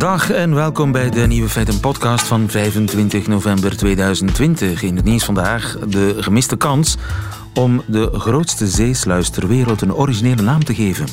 Dag 0.00 0.30
en 0.30 0.54
welkom 0.54 0.92
bij 0.92 1.10
de 1.10 1.20
Nieuwe 1.20 1.48
Feiten 1.48 1.80
podcast 1.80 2.26
van 2.26 2.48
25 2.48 3.26
november 3.26 3.76
2020. 3.76 4.82
In 4.82 4.96
het 4.96 5.04
nieuws 5.04 5.24
vandaag 5.24 5.78
de 5.78 6.16
gemiste 6.18 6.56
kans 6.56 6.96
om 7.54 7.82
de 7.86 8.10
grootste 8.12 8.66
zeesluis 8.66 9.30
ter 9.30 9.48
wereld 9.48 9.80
een 9.80 9.94
originele 9.94 10.42
naam 10.42 10.64
te 10.64 10.74
geven. 10.74 11.06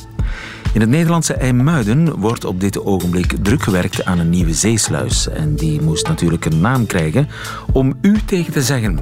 In 0.78 0.84
het 0.84 0.91
Nederlandse 0.91 1.34
IJmuiden 1.34 2.20
wordt 2.20 2.46
op 2.46 2.59
dit 2.59 2.86
ogenblik 2.86 3.36
druk 3.41 3.64
gewerkt 3.64 4.05
aan 4.05 4.20
een 4.20 4.30
nieuwe 4.30 4.54
zeesluis. 4.54 5.30
En 5.30 5.55
die 5.55 5.82
moest 5.82 6.07
natuurlijk 6.07 6.46
een 6.46 6.62
naam 6.62 6.86
krijgen 6.86 7.27
om 7.73 7.98
u 8.02 8.20
tegen 8.26 8.54
te 8.54 8.62
zeggen. 8.62 9.00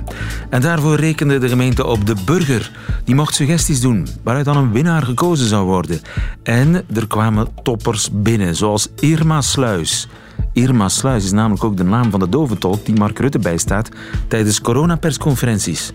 En 0.49 0.61
daarvoor 0.61 0.95
rekende 0.95 1.37
de 1.37 1.49
gemeente 1.49 1.85
op 1.85 2.05
de 2.05 2.15
burger. 2.25 2.71
Die 3.03 3.15
mocht 3.15 3.35
suggesties 3.35 3.81
doen, 3.81 4.07
waaruit 4.23 4.45
dan 4.45 4.57
een 4.57 4.71
winnaar 4.71 5.03
gekozen 5.03 5.47
zou 5.47 5.65
worden. 5.65 6.01
En 6.43 6.85
er 6.93 7.07
kwamen 7.07 7.47
toppers 7.63 8.09
binnen, 8.13 8.55
zoals 8.55 8.89
Irma 8.99 9.41
Sluis. 9.41 10.07
Irma 10.53 10.89
Sluis 10.89 11.23
is 11.23 11.31
namelijk 11.31 11.63
ook 11.63 11.77
de 11.77 11.83
naam 11.83 12.11
van 12.11 12.19
de 12.19 12.29
doventolk 12.29 12.85
die 12.85 12.95
Mark 12.95 13.19
Rutte 13.19 13.39
bijstaat 13.39 13.89
tijdens 14.27 14.61
coronapersconferenties. 14.61 15.91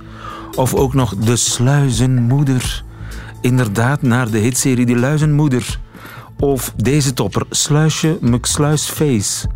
Of 0.55 0.75
ook 0.75 0.95
nog 0.95 1.17
de 1.17 1.37
sluizenmoeder 1.37 2.85
inderdaad 3.41 4.03
naar 4.03 4.31
de 4.31 4.39
hitserie 4.39 4.87
De 4.87 4.97
Luizenmoeder. 4.97 5.79
Of 6.39 6.73
deze 6.77 7.13
topper, 7.13 7.43
Sluisje 7.51 8.19
McSluisface. 8.21 9.49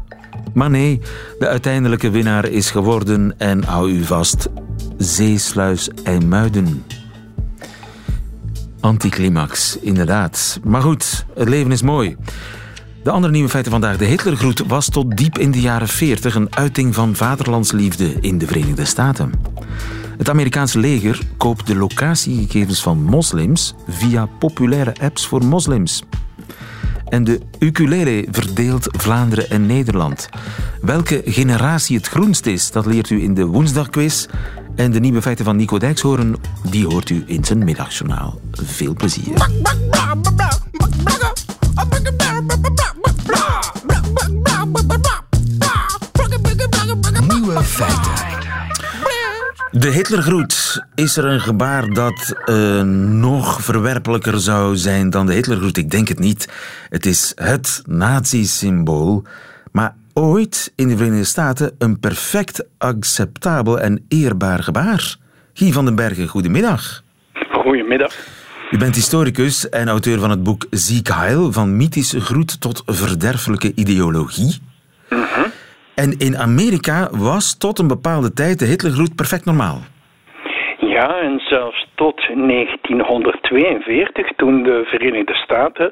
Maar 0.54 0.70
nee, 0.70 1.00
de 1.38 1.48
uiteindelijke 1.48 2.10
winnaar 2.10 2.48
is 2.48 2.70
geworden 2.70 3.34
en 3.38 3.64
hou 3.64 3.90
u 3.90 4.04
vast, 4.04 4.48
Zeesluis 4.96 5.88
IJmuiden. 6.02 6.84
Anticlimax, 8.80 9.78
inderdaad. 9.78 10.60
Maar 10.64 10.82
goed, 10.82 11.26
het 11.34 11.48
leven 11.48 11.72
is 11.72 11.82
mooi. 11.82 12.16
De 13.04 13.10
andere 13.10 13.32
nieuwe 13.32 13.48
feiten 13.48 13.72
vandaag. 13.72 13.96
De 13.96 14.04
Hitlergroet 14.04 14.66
was 14.66 14.88
tot 14.88 15.16
diep 15.16 15.38
in 15.38 15.50
de 15.50 15.60
jaren 15.60 15.88
40 15.88 16.34
een 16.34 16.56
uiting 16.56 16.94
van 16.94 17.16
vaderlandsliefde 17.16 18.14
in 18.20 18.38
de 18.38 18.46
Verenigde 18.46 18.84
Staten. 18.84 19.32
Het 20.18 20.28
Amerikaanse 20.28 20.78
leger 20.78 21.20
koopt 21.36 21.66
de 21.66 21.76
locatiegegevens 21.76 22.82
van 22.82 23.02
moslims 23.02 23.74
via 23.88 24.28
populaire 24.38 24.94
apps 25.00 25.26
voor 25.26 25.44
moslims. 25.44 26.02
En 27.08 27.24
de 27.24 27.40
ukulele 27.58 28.26
verdeelt 28.30 28.86
Vlaanderen 28.90 29.50
en 29.50 29.66
Nederland. 29.66 30.28
Welke 30.80 31.22
generatie 31.24 31.96
het 31.96 32.08
groenst 32.08 32.46
is, 32.46 32.70
dat 32.70 32.86
leert 32.86 33.10
u 33.10 33.22
in 33.22 33.34
de 33.34 33.44
woensdagquiz. 33.44 34.26
En 34.74 34.92
de 34.92 35.00
nieuwe 35.00 35.22
feiten 35.22 35.44
van 35.44 35.56
Nico 35.56 35.78
Dijkshoorn, 35.78 36.36
die 36.70 36.86
hoort 36.86 37.10
u 37.10 37.24
in 37.26 37.44
zijn 37.44 37.64
middagjournaal. 37.64 38.40
Veel 38.52 38.94
plezier. 38.94 39.48
Nieuwe 47.28 47.62
feiten. 47.62 48.12
De 49.70 49.88
Hitlergroet. 49.90 50.84
Is 50.94 51.16
er 51.16 51.24
een 51.24 51.40
gebaar 51.40 51.88
dat 51.88 52.36
uh, 52.46 52.82
nog 53.10 53.60
verwerpelijker 53.60 54.40
zou 54.40 54.76
zijn 54.76 55.10
dan 55.10 55.26
de 55.26 55.32
Hitlergroet? 55.32 55.76
Ik 55.76 55.90
denk 55.90 56.08
het 56.08 56.18
niet. 56.18 56.52
Het 56.88 57.06
is 57.06 57.32
het 57.34 57.82
nazi-symbool. 57.86 59.22
Maar 59.72 59.94
ooit 60.12 60.72
in 60.76 60.88
de 60.88 60.96
Verenigde 60.96 61.24
Staten 61.24 61.74
een 61.78 62.00
perfect 62.00 62.64
acceptabel 62.78 63.80
en 63.80 64.04
eerbaar 64.08 64.62
gebaar. 64.62 65.16
Guy 65.52 65.72
van 65.72 65.84
den 65.84 65.94
Bergen, 65.94 66.28
goedemiddag. 66.28 67.02
Goedemiddag. 67.50 68.14
U 68.74 68.78
bent 68.78 68.94
historicus 68.94 69.68
en 69.68 69.88
auteur 69.88 70.18
van 70.18 70.30
het 70.30 70.42
boek 70.42 70.66
Ziek 70.70 71.08
Heil, 71.08 71.52
van 71.52 71.76
mythische 71.76 72.20
groet 72.20 72.60
tot 72.60 72.82
verderfelijke 72.86 73.72
ideologie. 73.74 74.60
Mhm. 75.10 75.22
En 75.94 76.18
in 76.18 76.38
Amerika 76.38 77.08
was 77.12 77.54
tot 77.54 77.78
een 77.78 77.86
bepaalde 77.86 78.32
tijd 78.32 78.58
de 78.58 78.64
Hitlergroet 78.64 79.14
perfect 79.14 79.44
normaal. 79.44 79.82
Ja, 80.94 81.20
en 81.20 81.38
zelfs 81.38 81.86
tot 81.94 82.16
1942, 82.34 84.32
toen 84.36 84.62
de 84.62 84.82
Verenigde 84.84 85.34
Staten 85.34 85.90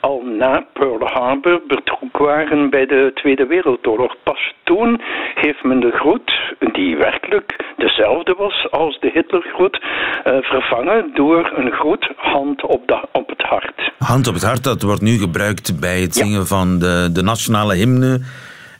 al 0.00 0.22
na 0.38 0.64
Pearl 0.72 1.06
Harbor 1.06 1.62
betrokken 1.68 2.24
waren 2.24 2.70
bij 2.70 2.86
de 2.86 3.10
Tweede 3.14 3.46
Wereldoorlog. 3.46 4.14
Pas 4.22 4.54
toen 4.64 5.00
heeft 5.34 5.62
men 5.64 5.80
de 5.80 5.90
groet, 5.90 6.54
die 6.72 6.96
werkelijk 6.96 7.56
dezelfde 7.76 8.34
was 8.38 8.70
als 8.70 9.00
de 9.00 9.10
Hitlergroet, 9.14 9.82
uh, 9.82 10.36
vervangen 10.40 11.10
door 11.14 11.52
een 11.56 11.72
groet 11.72 12.10
hand 12.16 12.66
op, 12.66 12.86
de, 12.86 13.06
op 13.12 13.28
het 13.28 13.42
hart. 13.42 13.92
Hand 13.98 14.26
op 14.26 14.34
het 14.34 14.44
hart, 14.44 14.64
dat 14.64 14.82
wordt 14.82 15.02
nu 15.02 15.18
gebruikt 15.18 15.80
bij 15.80 16.00
het 16.00 16.14
zingen 16.14 16.40
ja. 16.40 16.44
van 16.44 16.78
de, 16.78 17.10
de 17.12 17.22
nationale 17.22 17.74
hymne. 17.74 18.20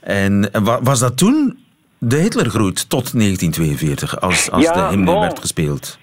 En 0.01 0.51
was 0.83 1.01
dat 1.01 1.19
toen 1.19 1.64
de 2.09 2.17
Hitlergroet 2.17 2.91
tot 2.91 3.13
1942, 3.13 4.21
als, 4.21 4.51
als 4.51 4.65
ja, 4.65 4.73
de 4.73 4.97
hymne 4.97 5.21
werd 5.21 5.39
gespeeld? 5.39 5.99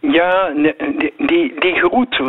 Ja, 0.00 0.52
die, 0.98 1.12
die, 1.18 1.54
die 1.58 1.74
groet. 1.74 2.22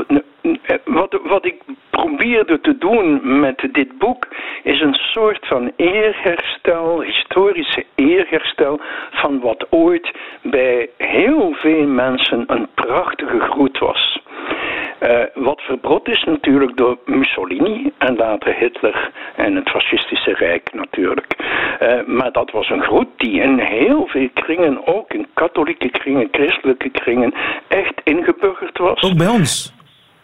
Wat, 0.85 1.19
wat 1.23 1.45
ik 1.45 1.55
probeerde 1.89 2.59
te 2.61 2.77
doen 2.77 3.39
met 3.39 3.67
dit 3.71 3.97
boek 3.97 4.27
is 4.63 4.81
een 4.81 4.93
soort 4.93 5.47
van 5.47 5.71
eerherstel, 5.75 7.01
historische 7.01 7.85
eerherstel 7.95 8.79
van 9.11 9.39
wat 9.39 9.65
ooit 9.69 10.11
bij 10.41 10.89
heel 10.97 11.53
veel 11.53 11.87
mensen 11.87 12.43
een 12.47 12.67
prachtige 12.73 13.39
groet 13.39 13.77
was. 13.79 14.21
Uh, 15.03 15.23
wat 15.33 15.61
verbrod 15.61 16.07
is 16.07 16.23
natuurlijk 16.23 16.77
door 16.77 16.97
Mussolini 17.05 17.91
en 17.97 18.15
later 18.15 18.55
Hitler 18.55 19.11
en 19.35 19.55
het 19.55 19.69
fascistische 19.69 20.33
Rijk 20.33 20.73
natuurlijk. 20.73 21.35
Uh, 21.81 22.05
maar 22.05 22.31
dat 22.31 22.51
was 22.51 22.69
een 22.69 22.81
groet 22.83 23.07
die 23.17 23.41
in 23.41 23.59
heel 23.59 24.07
veel 24.07 24.29
kringen, 24.33 24.87
ook 24.87 25.13
in 25.13 25.27
katholieke 25.33 25.89
kringen, 25.89 26.27
christelijke 26.31 26.89
kringen, 26.89 27.33
echt 27.67 28.01
ingeburgerd 28.03 28.77
was. 28.77 29.01
Ook 29.01 29.17
bij 29.17 29.27
ons? 29.27 29.73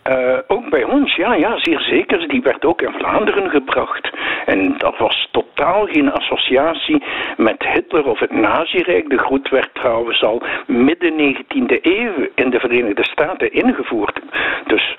Uh, 0.10 0.38
ook 0.48 0.70
bij 0.70 0.84
ons, 0.84 1.16
ja, 1.16 1.34
ja, 1.34 1.58
zeer 1.60 1.80
zeker. 1.80 2.28
Die 2.28 2.42
werd 2.42 2.66
ook 2.66 2.82
in 2.82 2.94
Vlaanderen 2.98 3.50
gebracht. 3.50 4.10
En 4.54 4.76
dat 4.78 4.98
was 4.98 5.28
totaal 5.32 5.86
geen 5.86 6.12
associatie 6.12 7.04
met 7.38 7.64
Hitler 7.74 8.06
of 8.06 8.20
het 8.20 8.32
Nazirijk. 8.32 9.10
De 9.10 9.18
groet 9.18 9.50
werd 9.50 9.70
trouwens 9.74 10.24
al 10.24 10.44
midden 10.68 11.36
19e 11.36 11.82
eeuw 11.82 12.28
in 12.36 12.50
de 12.50 12.60
Verenigde 12.60 13.04
Staten 13.04 13.52
ingevoerd. 13.52 14.20
Dus 14.66 14.96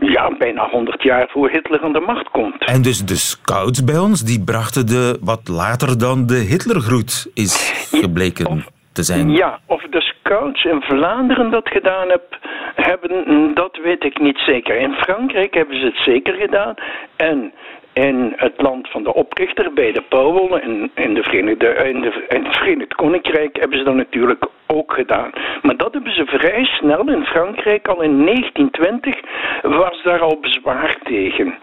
ja, 0.00 0.36
bijna 0.38 0.68
100 0.70 1.02
jaar 1.02 1.28
voor 1.28 1.50
Hitler 1.50 1.82
aan 1.82 1.92
de 1.92 2.00
macht 2.00 2.30
komt. 2.30 2.64
En 2.64 2.82
dus 2.82 3.04
de 3.04 3.16
scouts 3.16 3.84
bij 3.84 3.98
ons, 3.98 4.20
die 4.20 4.44
brachten 4.44 4.86
de, 4.86 5.18
wat 5.20 5.48
later 5.48 5.98
dan 5.98 6.26
de 6.26 6.38
Hitlergroet 6.50 7.30
is 7.34 7.54
gebleken. 8.00 8.46
Of, 8.46 8.68
te 8.92 9.02
zijn. 9.02 9.30
Ja, 9.30 9.58
of 9.66 9.82
de 9.82 10.00
scouts 10.00 10.64
in 10.64 10.80
Vlaanderen 10.80 11.50
dat 11.50 11.68
gedaan 11.68 12.08
heb, 12.08 12.38
hebben, 12.74 13.54
dat 13.54 13.78
weet 13.82 14.04
ik 14.04 14.20
niet 14.20 14.38
zeker. 14.38 14.76
In 14.76 14.92
Frankrijk 14.92 15.54
hebben 15.54 15.78
ze 15.78 15.84
het 15.84 15.98
zeker 16.04 16.34
gedaan. 16.34 16.74
En 17.16 17.52
in 17.94 18.32
het 18.36 18.60
land 18.60 18.90
van 18.90 19.02
de 19.02 19.14
oprichter, 19.14 19.72
bij 19.72 19.92
de 19.92 20.02
Powell, 20.08 20.60
in, 20.60 20.90
in, 20.94 21.14
de 21.14 21.22
Verenigde, 21.22 21.66
in, 21.66 22.00
de, 22.00 22.24
in 22.28 22.44
het 22.44 22.56
Verenigd 22.56 22.94
Koninkrijk, 22.94 23.56
hebben 23.56 23.78
ze 23.78 23.84
dat 23.84 23.94
natuurlijk 23.94 24.44
ook 24.66 24.92
gedaan. 24.92 25.30
Maar 25.62 25.76
dat 25.76 25.92
hebben 25.92 26.14
ze 26.14 26.24
vrij 26.26 26.64
snel 26.64 27.08
in 27.10 27.24
Frankrijk, 27.24 27.88
al 27.88 28.02
in 28.02 28.24
1920, 28.24 29.20
was 29.62 30.02
daar 30.02 30.20
al 30.20 30.38
bezwaar 30.40 30.96
tegen. 31.02 31.54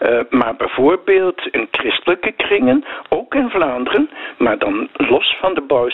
Uh, 0.00 0.20
maar 0.30 0.56
bijvoorbeeld 0.56 1.46
in 1.50 1.68
christelijke 1.70 2.32
kringen, 2.32 2.84
ook 3.08 3.34
in 3.34 3.50
Vlaanderen, 3.50 4.10
maar 4.38 4.58
dan 4.58 4.88
los 4.92 5.36
van 5.40 5.54
de 5.54 5.60
Boy 5.60 5.90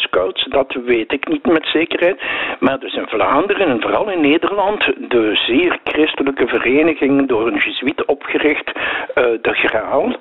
dat 0.48 0.76
weet 0.84 1.12
ik 1.12 1.28
niet 1.28 1.46
met 1.46 1.66
zekerheid. 1.66 2.20
Maar 2.60 2.78
dus 2.78 2.94
in 2.94 3.08
Vlaanderen 3.08 3.68
en 3.68 3.80
vooral 3.80 4.10
in 4.10 4.20
Nederland, 4.20 4.84
de 5.08 5.30
zeer 5.34 5.78
christelijke 5.84 6.46
vereniging 6.46 7.28
door 7.28 7.46
een 7.46 7.58
jezuïet 7.58 8.04
opgericht, 8.04 8.68
uh, 8.68 8.82
de 9.14 9.52
Graal, 9.52 10.16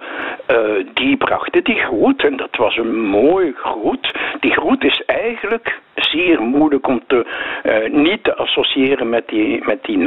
uh, 0.51 0.85
die 0.93 1.17
brachten 1.17 1.63
die 1.63 1.79
groet 1.79 2.23
en 2.23 2.37
dat 2.37 2.55
was 2.55 2.77
een 2.77 3.05
mooi 3.05 3.53
groet. 3.55 4.13
Die 4.45 4.53
groet 4.53 4.83
is 4.83 5.03
eigenlijk 5.05 5.79
zeer 5.95 6.41
moeilijk 6.41 6.87
om 6.87 7.03
te, 7.07 7.19
uh, 7.63 8.03
niet 8.03 8.23
te 8.23 8.35
associëren 8.35 9.09
met 9.09 9.27
die, 9.27 9.63
met 9.65 9.83
die 9.83 9.97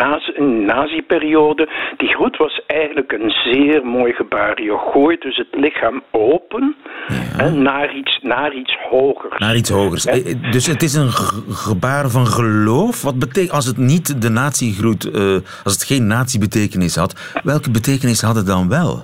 nazi-periode. 0.67 1.69
Die 1.97 2.09
groet 2.09 2.37
was 2.37 2.61
eigenlijk 2.67 3.13
een 3.13 3.31
zeer 3.31 3.85
mooi 3.87 4.13
gebaar. 4.13 4.63
Je 4.63 4.79
gooit 4.93 5.21
dus 5.23 5.37
het 5.37 5.47
lichaam 5.51 6.03
open 6.11 6.77
Ja. 7.09 7.39
en 7.45 7.63
naar, 7.63 7.95
iets, 7.95 8.19
naar 8.23 8.53
iets 8.55 8.77
hogers. 8.91 9.39
Naar 9.39 9.57
iets 9.57 9.71
hogers. 9.71 10.07
Eh, 10.07 10.35
Dus 10.51 10.67
het 10.67 10.83
is 10.83 10.95
een 10.95 11.11
ge- 11.11 11.43
gebaar 11.53 12.09
van 12.09 12.27
geloof. 12.27 13.03
Wat 13.03 13.19
betekent 13.19 13.53
als 13.53 13.67
het 13.67 13.77
niet 13.77 14.23
de 14.23 14.29
natiegroet, 14.31 15.11
eh 15.11 15.35
als 15.65 15.73
het 15.73 15.83
geen 15.85 16.07
nazi-betekenis 16.07 16.97
had, 16.97 17.41
welke 17.45 17.71
betekenis 17.71 18.21
had 18.21 18.37
het 18.37 18.47
dan 18.47 18.69
wel? 18.69 19.03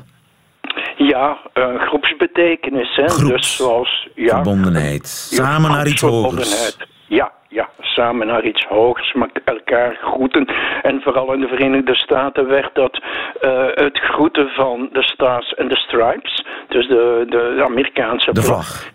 Ja, 0.96 1.38
uh, 1.54 1.80
groepsbetekenis. 1.80 2.96
Hè? 2.96 3.08
Groeps- 3.08 3.30
Dus 3.32 3.56
zoals... 3.56 4.08
Ja, 4.14 4.34
Verbondenheid. 4.34 5.28
Ja, 5.30 5.44
Samen 5.44 5.70
naar 5.70 5.86
iets 5.86 6.00
hogers. 6.00 6.76
Ja, 7.06 7.32
ja, 7.48 7.68
samen 7.80 8.26
naar 8.26 8.44
iets 8.44 8.64
hogers, 8.64 9.12
maar 9.12 9.28
elkaar 9.44 9.98
groeten. 10.02 10.46
En 10.82 11.00
vooral 11.02 11.32
in 11.32 11.40
de 11.40 11.48
Verenigde 11.48 11.94
Staten 11.94 12.46
werd 12.46 12.74
dat 12.74 13.02
uh, 13.42 13.66
het 13.74 13.98
groeten 13.98 14.48
van 14.48 14.88
de 14.92 15.02
Stars 15.02 15.54
en 15.54 15.68
de 15.68 15.76
Stripes, 15.76 16.46
dus 16.68 16.88
de, 16.88 17.26
de 17.28 17.62
Amerikaanse 17.64 18.32
de 18.32 18.42
vlag. 18.42 18.92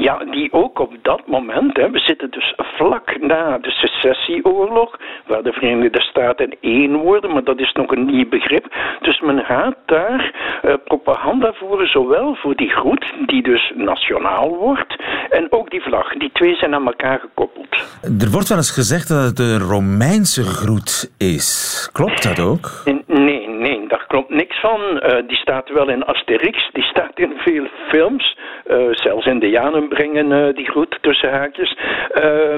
Ja, 0.00 0.24
die 0.30 0.52
ook 0.52 0.78
op 0.78 0.92
dat 1.02 1.22
moment, 1.26 1.76
hè, 1.76 1.90
we 1.90 1.98
zitten 1.98 2.30
dus 2.30 2.54
vlak 2.56 3.20
na 3.20 3.58
de 3.58 3.70
secessieoorlog, 3.70 4.98
waar 5.26 5.42
de 5.42 5.52
Verenigde 5.52 6.00
Staten 6.00 6.56
één 6.60 6.96
worden, 6.96 7.32
maar 7.32 7.44
dat 7.44 7.60
is 7.60 7.72
nog 7.72 7.90
een 7.90 8.06
nieuw 8.06 8.28
begrip. 8.28 8.74
Dus 9.00 9.20
men 9.20 9.44
gaat 9.44 9.76
daar 9.86 10.34
uh, 10.64 10.74
propaganda 10.84 11.52
voeren, 11.52 11.86
zowel 11.86 12.34
voor 12.34 12.54
die 12.56 12.70
groet, 12.70 13.12
die 13.26 13.42
dus 13.42 13.72
nationaal 13.74 14.56
wordt, 14.56 15.02
en 15.30 15.52
ook 15.52 15.70
die 15.70 15.82
vlag. 15.82 16.12
Die 16.12 16.30
twee 16.32 16.54
zijn 16.54 16.74
aan 16.74 16.86
elkaar 16.86 17.18
gekoppeld. 17.18 17.68
Er 18.02 18.30
wordt 18.30 18.48
wel 18.48 18.58
eens 18.58 18.70
gezegd 18.70 19.08
dat 19.08 19.24
het 19.24 19.38
een 19.38 19.58
Romeinse 19.58 20.42
groet 20.42 21.10
is. 21.18 21.88
Klopt 21.92 22.22
dat 22.22 22.40
ook? 22.40 22.70
Nee, 23.06 23.48
nee, 23.48 23.88
daar 23.88 24.04
klopt 24.06 24.30
niks 24.30 24.47
van. 24.60 24.80
Uh, 24.80 25.16
die 25.26 25.36
staat 25.36 25.68
wel 25.68 25.88
in 25.88 26.04
Asterix, 26.04 26.70
die 26.72 26.82
staat 26.82 27.18
in 27.18 27.32
veel 27.36 27.66
films. 27.88 28.36
Uh, 28.66 28.88
zelfs 28.90 29.26
Indianen 29.26 29.88
brengen 29.88 30.30
uh, 30.30 30.54
die 30.54 30.70
groet 30.70 30.98
tussen 31.00 31.30
haakjes. 31.30 31.76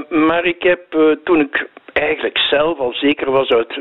maar 0.09 0.45
ik 0.45 0.63
heb 0.63 0.81
toen 1.25 1.41
ik 1.41 1.69
eigenlijk 2.01 2.39
zelf 2.39 2.79
al 2.79 2.93
zeker 2.93 3.31
was 3.31 3.49
uit 3.49 3.81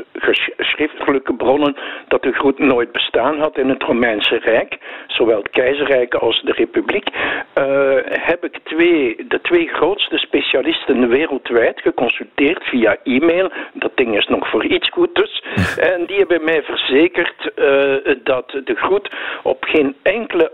geschriftelijke 0.56 1.34
bronnen 1.34 1.76
dat 2.08 2.22
de 2.22 2.32
groet 2.32 2.58
nooit 2.58 2.92
bestaan 2.92 3.38
had 3.38 3.58
in 3.58 3.68
het 3.68 3.82
Romeinse 3.82 4.38
Rijk, 4.38 4.78
zowel 5.06 5.38
het 5.38 5.50
keizerrijk 5.50 6.14
als 6.14 6.42
de 6.42 6.52
republiek, 6.52 7.08
uh, 7.08 7.96
heb 8.04 8.44
ik 8.44 8.58
twee, 8.62 9.24
de 9.28 9.40
twee 9.40 9.68
grootste 9.68 10.18
specialisten 10.18 11.08
wereldwijd 11.08 11.80
geconsulteerd 11.80 12.64
via 12.64 12.96
e-mail. 13.04 13.50
Dat 13.72 13.96
ding 13.96 14.16
is 14.16 14.26
nog 14.26 14.50
voor 14.50 14.64
iets 14.64 14.88
goed 14.88 15.14
dus. 15.14 15.42
En 15.92 16.06
die 16.06 16.16
hebben 16.16 16.44
mij 16.44 16.62
verzekerd 16.62 17.50
uh, 17.56 18.14
dat 18.24 18.50
de 18.64 18.74
groet 18.74 19.10
op 19.42 19.64
geen 19.64 19.96
enkele 20.02 20.52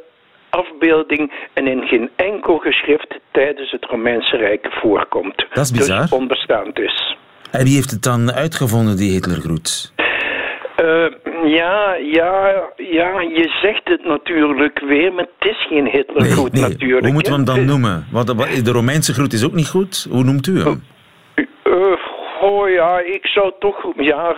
afbeelding 0.50 1.32
en 1.52 1.66
in 1.66 1.86
geen 1.86 2.10
enkel 2.16 2.58
geschrift 2.58 3.14
tijdens 3.30 3.70
het 3.70 3.84
Romeinse 3.84 4.36
Rijk 4.36 4.66
voorkomt. 4.70 5.46
Dat 5.52 5.64
is 5.64 5.70
bizar. 5.70 6.00
Dus 6.00 6.12
onbestaand 6.12 6.78
is. 6.78 7.15
En 7.50 7.64
wie 7.64 7.74
heeft 7.74 7.90
het 7.90 8.02
dan 8.02 8.32
uitgevonden, 8.32 8.96
die 8.96 9.10
Hitlergroet? 9.10 9.92
Uh, 10.80 11.06
ja, 11.44 11.94
ja, 11.94 12.62
ja, 12.76 13.20
je 13.20 13.58
zegt 13.62 13.88
het 13.88 14.04
natuurlijk 14.04 14.80
weer, 14.88 15.12
maar 15.12 15.26
het 15.38 15.50
is 15.50 15.66
geen 15.68 15.88
Hitlergroet 15.92 16.52
nee, 16.52 16.62
nee. 16.62 16.70
natuurlijk. 16.70 17.04
Hoe 17.04 17.12
moeten 17.12 17.32
we 17.32 17.38
hem 17.38 17.46
dan 17.46 17.64
noemen? 17.64 18.06
Want 18.10 18.26
de 18.64 18.72
Romeinse 18.72 19.12
groet 19.12 19.32
is 19.32 19.44
ook 19.44 19.54
niet 19.54 19.68
goed. 19.68 20.06
Hoe 20.10 20.24
noemt 20.24 20.46
u 20.46 20.58
hem? 20.60 20.82
Oh 22.46 22.68
ja, 22.68 22.98
ik 22.98 23.26
zou 23.26 23.52
toch. 23.58 23.92
Ja, 23.96 24.36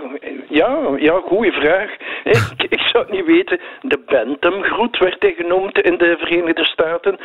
ja, 0.48 0.78
ja 0.98 1.20
goede 1.20 1.52
vraag. 1.52 1.90
Ik, 2.24 2.54
ik 2.76 2.80
zou 2.80 3.04
het 3.04 3.12
niet 3.12 3.26
weten. 3.26 3.60
De 3.82 3.98
Bantam-groet 4.06 4.98
werd 4.98 5.22
hij 5.22 5.32
genoemd 5.32 5.78
in 5.80 5.98
de 5.98 6.16
Verenigde 6.18 6.64
Staten. 6.64 7.18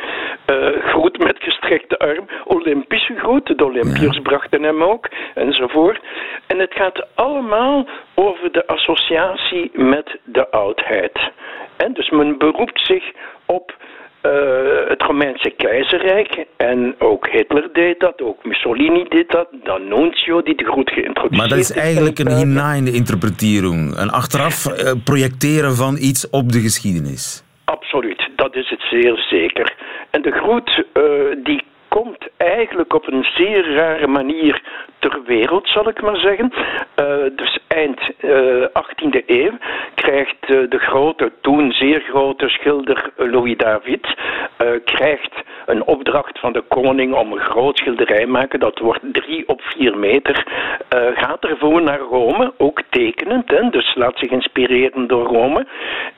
Uh, 0.50 0.68
groet 0.82 1.18
met 1.18 1.36
gestrekte 1.38 1.98
arm. 1.98 2.26
Olympische 2.44 3.14
groet. 3.16 3.58
De 3.58 3.64
Olympiërs 3.64 4.20
brachten 4.22 4.62
hem 4.62 4.82
ook. 4.82 5.08
Enzovoort. 5.34 6.00
En 6.46 6.58
het 6.58 6.74
gaat 6.74 7.06
allemaal 7.14 7.88
over 8.14 8.52
de 8.52 8.66
associatie 8.66 9.70
met 9.72 10.18
de 10.24 10.50
oudheid. 10.50 11.30
En 11.76 11.92
dus 11.92 12.10
men 12.10 12.38
beroept 12.38 12.86
zich 12.86 13.12
op 13.46 13.76
uh, 14.26 14.88
het 14.88 15.02
Romeinse 15.02 15.50
keizerrijk. 15.56 16.44
En 16.56 16.94
ook 16.98 17.28
Hitler 17.28 17.68
deed 17.72 18.00
dat, 18.00 18.22
ook 18.22 18.44
Mussolini 18.44 19.04
deed 19.08 19.30
dat, 19.30 19.48
D'Annunzio 19.62 20.42
die 20.42 20.56
de 20.56 20.64
groet 20.64 20.90
geïntroduceerd 20.90 21.36
Maar 21.36 21.48
dat 21.48 21.58
is 21.58 21.72
eigenlijk 21.72 22.18
een 22.18 22.36
hinein 22.36 22.86
interpretering. 22.86 23.96
Een 23.96 24.10
achteraf 24.10 24.66
uh, 24.66 24.92
projecteren 25.04 25.74
van 25.74 25.96
iets 26.00 26.30
op 26.30 26.52
de 26.52 26.60
geschiedenis. 26.60 27.44
Absoluut, 27.64 28.28
dat 28.36 28.56
is 28.56 28.68
het 28.70 28.80
zeer 28.90 29.16
zeker. 29.16 29.74
En 30.10 30.22
de 30.22 30.30
groet 30.30 30.84
uh, 30.94 31.04
die 31.44 31.62
komt 32.00 32.28
eigenlijk 32.36 32.94
op 32.94 33.12
een 33.12 33.24
zeer 33.24 33.74
rare 33.74 34.06
manier 34.06 34.62
ter 34.98 35.22
wereld, 35.26 35.68
zal 35.68 35.88
ik 35.88 36.02
maar 36.02 36.16
zeggen. 36.16 36.52
Uh, 37.00 37.36
dus 37.36 37.58
eind 37.68 38.00
uh, 38.20 38.62
eh, 38.62 38.68
18e 38.68 39.24
eeuw 39.26 39.58
krijgt 39.94 40.36
uh, 40.48 40.70
de 40.70 40.78
grote, 40.78 41.32
toen 41.40 41.72
zeer 41.72 42.00
grote 42.00 42.48
schilder 42.48 43.10
Louis 43.16 43.56
David 43.56 44.14
krijgt 44.84 45.32
een 45.66 45.84
opdracht 45.84 46.38
van 46.38 46.52
de 46.52 46.60
koning 46.60 47.14
om 47.14 47.32
een 47.32 47.40
groot 47.40 47.78
schilderij 47.78 48.24
te 48.24 48.26
maken. 48.26 48.60
Dat 48.60 48.78
wordt 48.78 49.02
drie 49.12 49.48
op 49.48 49.60
vier 49.62 49.98
meter. 49.98 50.46
gaat 51.14 51.44
ervoor 51.44 51.82
naar 51.82 51.98
Rome, 51.98 52.52
ook 52.58 52.82
tekenend, 52.90 53.50
hè, 53.50 53.70
dus 53.70 53.94
laat 53.94 54.18
zich 54.18 54.30
inspireren 54.30 55.06
door 55.06 55.26
Rome. 55.26 55.66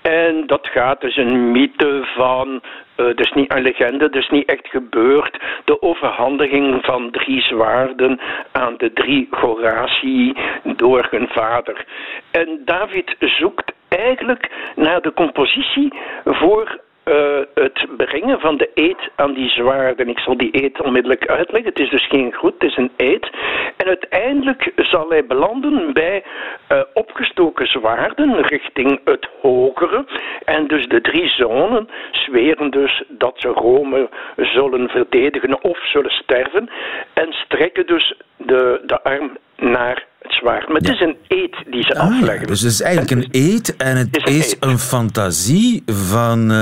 En 0.03 0.47
dat 0.47 0.67
gaat 0.67 1.01
dus 1.01 1.17
een 1.17 1.51
mythe 1.51 2.05
van 2.17 2.63
uh, 2.97 3.15
dus 3.15 3.33
niet 3.33 3.53
een 3.53 3.63
legende, 3.63 4.11
dus 4.11 4.29
niet 4.29 4.49
echt 4.49 4.69
gebeurd. 4.69 5.39
De 5.65 5.83
overhandiging 5.83 6.85
van 6.85 7.11
drie 7.11 7.41
zwaarden 7.41 8.21
aan 8.53 8.75
de 8.77 8.93
drie 8.93 9.29
Horatii 9.31 10.35
door 10.77 11.07
hun 11.11 11.29
vader. 11.29 11.85
En 12.31 12.63
David 12.65 13.17
zoekt 13.19 13.73
eigenlijk 13.89 14.51
naar 14.75 15.01
de 15.01 15.13
compositie 15.13 15.93
voor 16.25 16.85
uh, 17.09 17.41
het 17.55 17.87
brengen 17.97 18.41
van 18.41 18.57
de 18.57 18.71
eet 18.75 19.11
aan 19.17 19.35
die 19.35 19.49
zwaarden. 19.49 20.09
Ik 20.09 20.19
zal 20.19 20.37
die 20.37 20.65
eet 20.65 20.83
onmiddellijk 20.83 21.27
uitleggen. 21.27 21.71
Het 21.71 21.81
is 21.81 21.91
dus 21.91 22.07
geen 22.07 22.33
goed, 22.35 22.53
het 22.53 22.71
is 22.71 22.77
een 22.77 22.91
eet. 22.97 23.31
En 23.87 23.93
uiteindelijk 24.01 24.73
zal 24.77 25.09
hij 25.09 25.27
belanden 25.27 25.93
bij 25.93 26.25
uh, 26.73 26.81
opgestoken 26.95 27.67
zwaarden 27.67 28.43
richting 28.43 29.01
het 29.05 29.29
hogere. 29.43 30.07
En 30.45 30.67
dus 30.67 30.87
de 30.87 31.01
drie 31.01 31.29
zonen 31.29 31.89
zweren 32.11 32.71
dus 32.71 33.05
dat 33.09 33.35
ze 33.37 33.49
Rome 33.49 34.09
zullen 34.37 34.89
verdedigen 34.89 35.63
of 35.63 35.89
zullen 35.89 36.11
sterven. 36.11 36.71
En 37.15 37.33
strekken 37.33 37.87
dus 37.87 38.15
de, 38.37 38.83
de 38.87 39.03
arm 39.03 39.37
naar 39.57 40.07
het 40.23 40.33
zwaard. 40.33 40.69
Maar 40.69 40.77
het 40.77 40.89
is 40.89 41.01
een 41.01 41.17
eet 41.29 41.57
die 41.67 41.83
ze 41.83 41.95
ah, 41.99 42.07
afleggen. 42.07 42.47
Dus 42.47 42.61
het 42.61 42.71
is 42.71 42.81
eigenlijk 42.83 43.11
een 43.11 43.29
eet 43.31 43.77
en 43.77 43.97
het, 43.97 44.17
is, 44.17 44.25
een, 44.25 44.39
is 44.39 44.57
een, 44.61 44.79
fantasie 44.79 45.83
van 45.87 46.51
uh, 46.51 46.57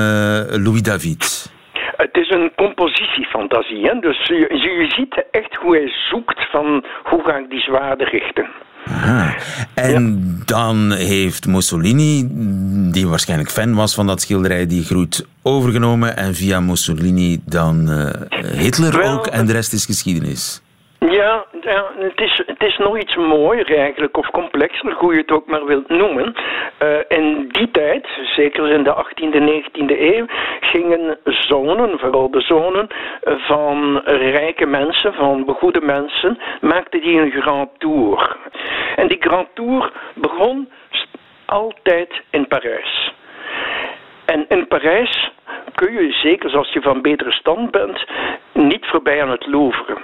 Louis 0.48 0.82
David. 0.82 1.52
Het 1.96 2.16
is 2.16 2.30
een 2.30 2.52
compositiefantasie. 2.56 3.86
Hè? 3.86 3.98
Dus 3.98 4.26
je, 4.26 4.46
je 4.78 4.92
ziet 4.96 5.24
echt 5.30 5.54
hoe 5.54 5.76
hij 5.76 5.88
zoekt 6.10 6.50
van 6.50 6.84
hoe 7.04 7.22
ga 7.24 7.36
ik 7.36 7.50
die 7.50 7.60
zwaarden 7.60 8.06
richten. 8.06 8.46
Aha. 8.86 9.34
En 9.74 10.22
dan 10.44 10.92
heeft 10.92 11.46
Mussolini, 11.46 12.28
die 12.92 13.08
waarschijnlijk 13.08 13.50
fan 13.50 13.74
was 13.74 13.94
van 13.94 14.06
dat 14.06 14.20
schilderij, 14.20 14.66
die 14.66 14.84
groet 14.84 15.26
overgenomen. 15.42 16.16
En 16.16 16.34
via 16.34 16.60
Mussolini 16.60 17.38
dan 17.46 17.86
uh, 17.88 18.10
Hitler 18.58 18.96
Wel, 18.98 19.12
ook. 19.12 19.26
En 19.26 19.46
de 19.46 19.52
rest 19.52 19.72
is 19.72 19.86
geschiedenis. 19.86 20.62
Ja, 21.10 21.44
ja 21.60 21.84
het, 21.98 22.20
is, 22.20 22.42
het 22.46 22.62
is 22.62 22.78
nog 22.78 22.98
iets 22.98 23.16
mooier 23.16 23.78
eigenlijk, 23.78 24.16
of 24.16 24.30
complexer, 24.30 24.92
hoe 24.92 25.12
je 25.12 25.20
het 25.20 25.30
ook 25.30 25.46
maar 25.46 25.64
wilt 25.64 25.88
noemen. 25.88 26.34
Uh, 26.82 27.18
in 27.18 27.48
die 27.48 27.70
tijd, 27.70 28.06
zeker 28.36 28.70
in 28.70 28.82
de 28.82 28.94
18e, 29.04 29.40
19e 29.40 30.00
eeuw, 30.00 30.26
gingen 30.74 31.18
zonen, 31.24 31.98
vooral 31.98 32.30
de 32.30 32.40
zonen 32.40 32.88
van 33.22 34.00
rijke 34.04 34.66
mensen, 34.66 35.14
van 35.14 35.44
begoede 35.44 35.80
mensen, 35.80 36.38
maakten 36.60 37.00
die 37.00 37.20
een 37.20 37.30
grand 37.30 37.70
tour. 37.78 38.36
En 38.96 39.08
die 39.08 39.20
grand 39.20 39.48
tour 39.54 39.92
begon 40.14 40.68
altijd 41.44 42.22
in 42.30 42.46
Parijs. 42.48 43.12
En 44.24 44.44
in 44.48 44.66
Parijs 44.66 45.30
kun 45.74 45.92
je, 45.92 46.12
zeker 46.12 46.56
als 46.56 46.72
je 46.72 46.80
van 46.80 47.02
betere 47.02 47.32
stand 47.32 47.70
bent, 47.70 48.04
niet 48.52 48.86
voorbij 48.86 49.22
aan 49.22 49.30
het 49.30 49.46
Louvre. 49.46 49.96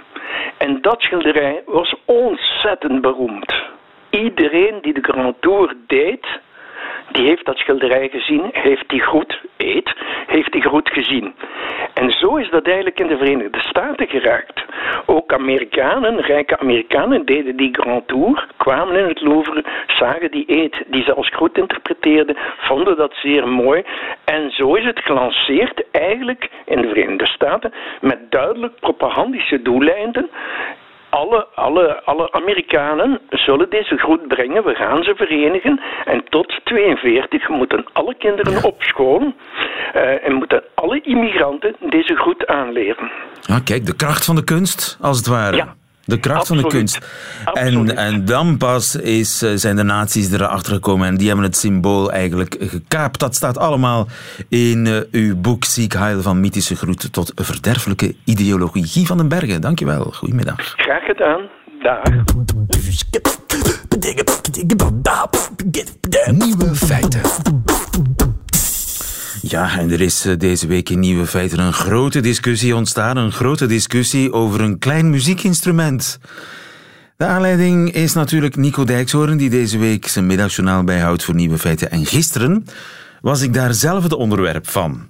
En 0.59 0.81
dat 0.81 1.03
schilderij 1.03 1.62
was 1.67 1.95
ontzettend 2.05 3.00
beroemd. 3.00 3.55
Iedereen 4.11 4.79
die 4.81 4.93
de 4.93 5.03
Grand 5.03 5.37
Tour 5.41 5.75
deed, 5.87 6.27
die 7.12 7.26
heeft 7.26 7.45
dat 7.45 7.57
schilderij 7.57 8.09
gezien, 8.09 8.49
heeft 8.52 8.88
die 8.88 9.02
goed, 9.02 9.40
eet, 9.57 9.95
heeft 10.26 10.52
die 10.52 10.62
goed 10.62 10.88
gezien. 10.88 11.35
En 11.95 12.11
zo 12.11 12.37
is 12.37 12.50
dat 12.50 12.67
eigenlijk 12.67 13.00
in 13.00 13.07
de 13.07 13.17
Verenigde 13.17 13.61
Staten 13.61 14.09
geraakt. 14.09 14.64
Ook 15.07 15.33
Amerikanen, 15.33 16.21
rijke 16.21 16.59
Amerikanen, 16.59 17.25
deden 17.25 17.57
die 17.57 17.69
Grand 17.73 18.09
Tour, 18.09 18.47
kwamen 18.57 18.97
in 18.97 19.09
het 19.09 19.21
Louvre, 19.21 19.64
zagen 19.87 20.31
die 20.31 20.45
eet 20.47 20.83
die 20.87 21.02
ze 21.02 21.14
als 21.14 21.29
goed 21.29 21.59
interpreteerden, 21.59 22.37
vonden 22.59 22.97
dat 22.97 23.14
zeer 23.14 23.49
mooi. 23.49 23.83
En 24.25 24.50
zo 24.50 24.75
is 24.75 24.85
het 24.85 25.00
gelanceerd 25.00 25.85
eigenlijk 25.90 26.50
in 26.64 26.81
de 26.81 26.88
Verenigde 26.88 27.26
Staten 27.26 27.73
met 28.00 28.31
duidelijk 28.31 28.81
propagandische 28.81 29.62
doeleinden 29.62 30.31
alle, 31.11 31.47
alle, 31.55 32.02
alle 32.05 32.33
Amerikanen 32.33 33.21
zullen 33.31 33.71
deze 33.71 33.97
groet 33.97 34.29
brengen. 34.29 34.64
We 34.64 34.75
gaan 34.75 35.02
ze 35.02 35.14
verenigen. 35.14 35.81
En 36.05 36.25
tot 36.29 36.61
42 36.64 37.49
moeten 37.49 37.85
alle 37.93 38.14
kinderen 38.14 38.64
op 38.64 38.83
school 38.83 39.21
uh, 39.95 40.26
en 40.26 40.33
moeten 40.33 40.62
alle 40.75 41.00
immigranten 41.00 41.76
deze 41.81 42.17
groet 42.17 42.47
aanleren. 42.47 43.11
Ah, 43.47 43.64
kijk, 43.64 43.87
de 43.87 43.97
kracht 43.97 44.25
van 44.25 44.37
de 44.37 44.45
kunst, 44.45 44.99
als 45.00 45.17
het 45.17 45.26
ware. 45.26 45.57
Ja. 45.57 45.75
De 46.11 46.21
kracht 46.21 46.47
van 46.47 46.57
de 46.57 46.67
kunst. 46.67 46.99
En, 47.52 47.97
en 47.97 48.25
dan 48.25 48.57
pas 48.57 48.97
is, 48.97 49.43
eh, 49.43 49.50
zijn 49.55 49.76
de 49.76 49.83
nazi's 49.83 50.33
erachter 50.33 50.73
gekomen 50.73 51.07
en 51.07 51.17
die 51.17 51.26
hebben 51.26 51.45
het 51.45 51.57
symbool 51.57 52.12
eigenlijk 52.12 52.57
gekaapt. 52.61 53.21
Dat 53.21 53.35
staat 53.35 53.59
allemaal 53.59 54.07
in 54.49 54.87
uh, 54.87 55.00
uw 55.11 55.37
boek 55.37 55.64
Ziek 55.64 55.93
Heil 55.93 56.23
van 56.23 56.40
mythische 56.40 56.76
groet 56.76 57.12
tot 57.12 57.33
verderfelijke 57.35 58.14
ideologie. 58.25 58.87
Guy 58.87 59.05
van 59.05 59.17
den 59.17 59.29
Bergen, 59.29 59.61
dankjewel. 59.61 60.05
Goedemiddag. 60.12 60.75
Graag 60.76 61.05
gedaan. 61.05 61.40
Dag. 61.83 62.02
Nieuwe 66.31 66.75
feiten. 66.75 67.21
Ja, 69.50 69.78
en 69.78 69.90
er 69.90 70.00
is 70.00 70.25
eh, 70.25 70.38
deze 70.38 70.66
week 70.66 70.88
in 70.88 70.99
Nieuwe 70.99 71.26
Feiten 71.26 71.59
een 71.59 71.73
grote 71.73 72.21
discussie 72.21 72.76
ontstaan. 72.76 73.16
Een 73.16 73.33
grote 73.33 73.66
discussie 73.66 74.33
over 74.33 74.61
een 74.61 74.78
klein 74.78 75.11
muziekinstrument. 75.11 76.19
De 77.16 77.25
aanleiding 77.25 77.92
is 77.92 78.12
natuurlijk 78.12 78.57
Nico 78.57 78.85
Dijkshoorn, 78.85 79.37
die 79.37 79.50
deze 79.50 79.78
week 79.78 80.07
zijn 80.07 80.26
middagjournaal 80.26 80.85
bijhoudt 80.85 81.25
voor 81.25 81.35
Nieuwe 81.35 81.59
Feiten. 81.59 81.90
En 81.90 82.07
gisteren 82.07 82.64
was 83.21 83.40
ik 83.40 83.54
daar 83.54 83.75
zelf 83.75 84.02
het 84.02 84.12
onderwerp 84.12 84.69
van, 84.69 85.07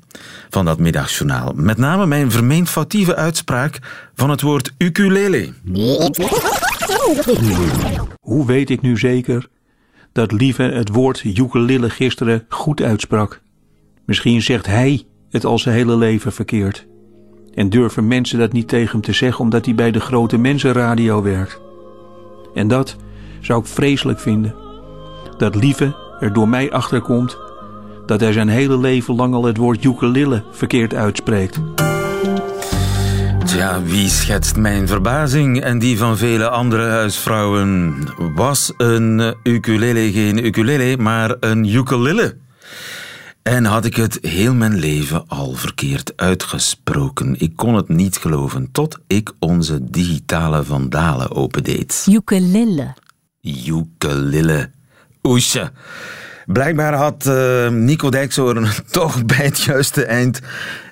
van 0.50 0.64
dat 0.64 0.78
middagjournaal. 0.78 1.52
Met 1.54 1.76
name 1.76 2.06
mijn 2.06 2.30
vermeend 2.30 2.68
foutieve 2.68 3.16
uitspraak 3.16 3.78
van 4.14 4.30
het 4.30 4.40
woord 4.40 4.72
ukulele. 4.78 5.52
Hoe 8.20 8.46
weet 8.46 8.70
ik 8.70 8.80
nu 8.80 8.98
zeker 8.98 9.48
dat 10.12 10.32
Lieve 10.32 10.62
het 10.62 10.88
woord 10.88 11.24
ukulele 11.24 11.90
gisteren 11.90 12.44
goed 12.48 12.82
uitsprak? 12.82 13.40
Misschien 14.10 14.42
zegt 14.42 14.66
hij 14.66 15.02
het 15.30 15.44
al 15.44 15.58
zijn 15.58 15.74
hele 15.74 15.96
leven 15.96 16.32
verkeerd. 16.32 16.86
En 17.54 17.68
durven 17.68 18.08
mensen 18.08 18.38
dat 18.38 18.52
niet 18.52 18.68
tegen 18.68 18.90
hem 18.90 19.00
te 19.00 19.12
zeggen 19.12 19.40
omdat 19.40 19.64
hij 19.64 19.74
bij 19.74 19.90
de 19.90 20.00
grote 20.00 20.38
mensenradio 20.38 21.22
werkt. 21.22 21.60
En 22.54 22.68
dat 22.68 22.96
zou 23.40 23.60
ik 23.60 23.66
vreselijk 23.66 24.20
vinden. 24.20 24.54
Dat 25.38 25.54
Lieve 25.54 25.96
er 26.20 26.32
door 26.32 26.48
mij 26.48 26.72
achterkomt 26.72 27.38
dat 28.06 28.20
hij 28.20 28.32
zijn 28.32 28.48
hele 28.48 28.78
leven 28.78 29.14
lang 29.14 29.34
al 29.34 29.44
het 29.44 29.56
woord 29.56 29.84
ukulele 29.84 30.42
verkeerd 30.50 30.94
uitspreekt. 30.94 31.60
Ja, 33.46 33.82
wie 33.82 34.08
schetst 34.08 34.56
mijn 34.56 34.88
verbazing 34.88 35.60
en 35.60 35.78
die 35.78 35.98
van 35.98 36.16
vele 36.18 36.48
andere 36.48 36.88
huisvrouwen? 36.88 37.94
Was 38.34 38.72
een 38.76 39.34
ukulele 39.42 40.12
geen 40.12 40.46
ukulele, 40.46 40.96
maar 40.96 41.36
een 41.40 41.74
ukulele? 41.74 42.36
En 43.42 43.64
had 43.64 43.84
ik 43.84 43.96
het 43.96 44.18
heel 44.22 44.54
mijn 44.54 44.78
leven 44.78 45.28
al 45.28 45.52
verkeerd 45.52 46.12
uitgesproken. 46.16 47.40
Ik 47.40 47.56
kon 47.56 47.74
het 47.74 47.88
niet 47.88 48.16
geloven 48.16 48.68
tot 48.72 48.98
ik 49.06 49.32
onze 49.38 49.90
digitale 49.90 50.64
vandalen 50.64 51.30
opendeed. 51.30 52.06
Ukulele. 52.10 52.94
Ukulele. 53.40 54.70
Oesje. 55.22 55.72
Blijkbaar 56.46 56.94
had 56.94 57.26
uh, 57.26 57.68
Nico 57.68 58.10
Dijkshoorn 58.10 58.68
toch 58.90 59.24
bij 59.24 59.44
het 59.44 59.60
juiste 59.60 60.04
eind. 60.04 60.40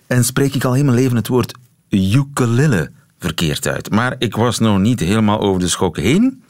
En 0.06 0.24
spreek 0.24 0.54
ik 0.54 0.64
al 0.64 0.72
heel 0.72 0.84
mijn 0.84 0.96
leven 0.96 1.16
het 1.16 1.28
woord 1.28 1.54
ukulele 1.88 2.90
verkeerd 3.18 3.66
uit. 3.66 3.90
Maar 3.90 4.14
ik 4.18 4.36
was 4.36 4.58
nog 4.58 4.78
niet 4.78 5.00
helemaal 5.00 5.40
over 5.40 5.60
de 5.60 5.68
schok 5.68 5.96
heen. 5.96 6.42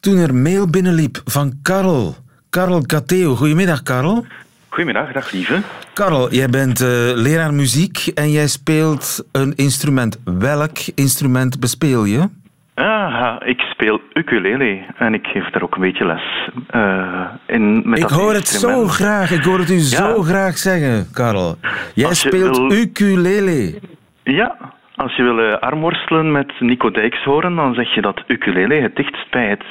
Toen 0.00 0.16
er 0.16 0.34
mail 0.34 0.66
binnenliep 0.66 1.22
van 1.24 1.58
Karel. 1.62 2.16
Karel 2.50 2.82
Kateo. 2.86 3.36
Goedemiddag, 3.36 3.82
Karel. 3.82 4.26
Goedemiddag, 4.72 5.12
dag 5.12 5.32
lieve. 5.32 5.60
Karel, 5.94 6.30
jij 6.30 6.48
bent 6.48 6.80
uh, 6.80 6.88
leraar 7.14 7.54
muziek 7.54 8.06
en 8.14 8.30
jij 8.30 8.46
speelt 8.46 9.28
een 9.32 9.52
instrument. 9.56 10.20
Welk 10.24 10.76
instrument 10.94 11.60
bespeel 11.60 12.04
je? 12.04 12.28
Aha, 12.74 13.42
ik 13.44 13.60
speel 13.60 14.00
ukulele 14.12 14.82
en 14.98 15.14
ik 15.14 15.26
geef 15.26 15.50
daar 15.50 15.62
ook 15.62 15.74
een 15.74 15.80
beetje 15.80 16.06
les. 16.06 16.50
Uh, 16.74 17.24
in, 17.46 17.82
met 17.84 17.98
ik 17.98 18.08
hoor 18.08 18.34
het 18.34 18.48
zo 18.48 18.86
graag, 18.86 19.30
ik 19.30 19.44
hoor 19.44 19.58
het 19.58 19.70
u 19.70 19.78
zo 19.78 20.22
graag 20.22 20.58
zeggen, 20.58 21.12
Karel. 21.12 21.56
Jij 21.94 22.14
speelt 22.14 22.56
wil... 22.56 22.72
ukulele. 22.72 23.78
Ja, 24.22 24.56
als 24.94 25.16
je 25.16 25.22
wil 25.22 25.38
uh, 25.38 25.54
armworstelen 25.54 26.32
met 26.32 26.52
Nico 26.60 26.90
Dijkshoorn, 26.90 27.56
dan 27.56 27.74
zeg 27.74 27.94
je 27.94 28.00
dat 28.00 28.22
ukulele 28.26 28.74
het 28.74 28.96
dichtst 28.96 29.30
bij 29.30 29.48
het 29.48 29.64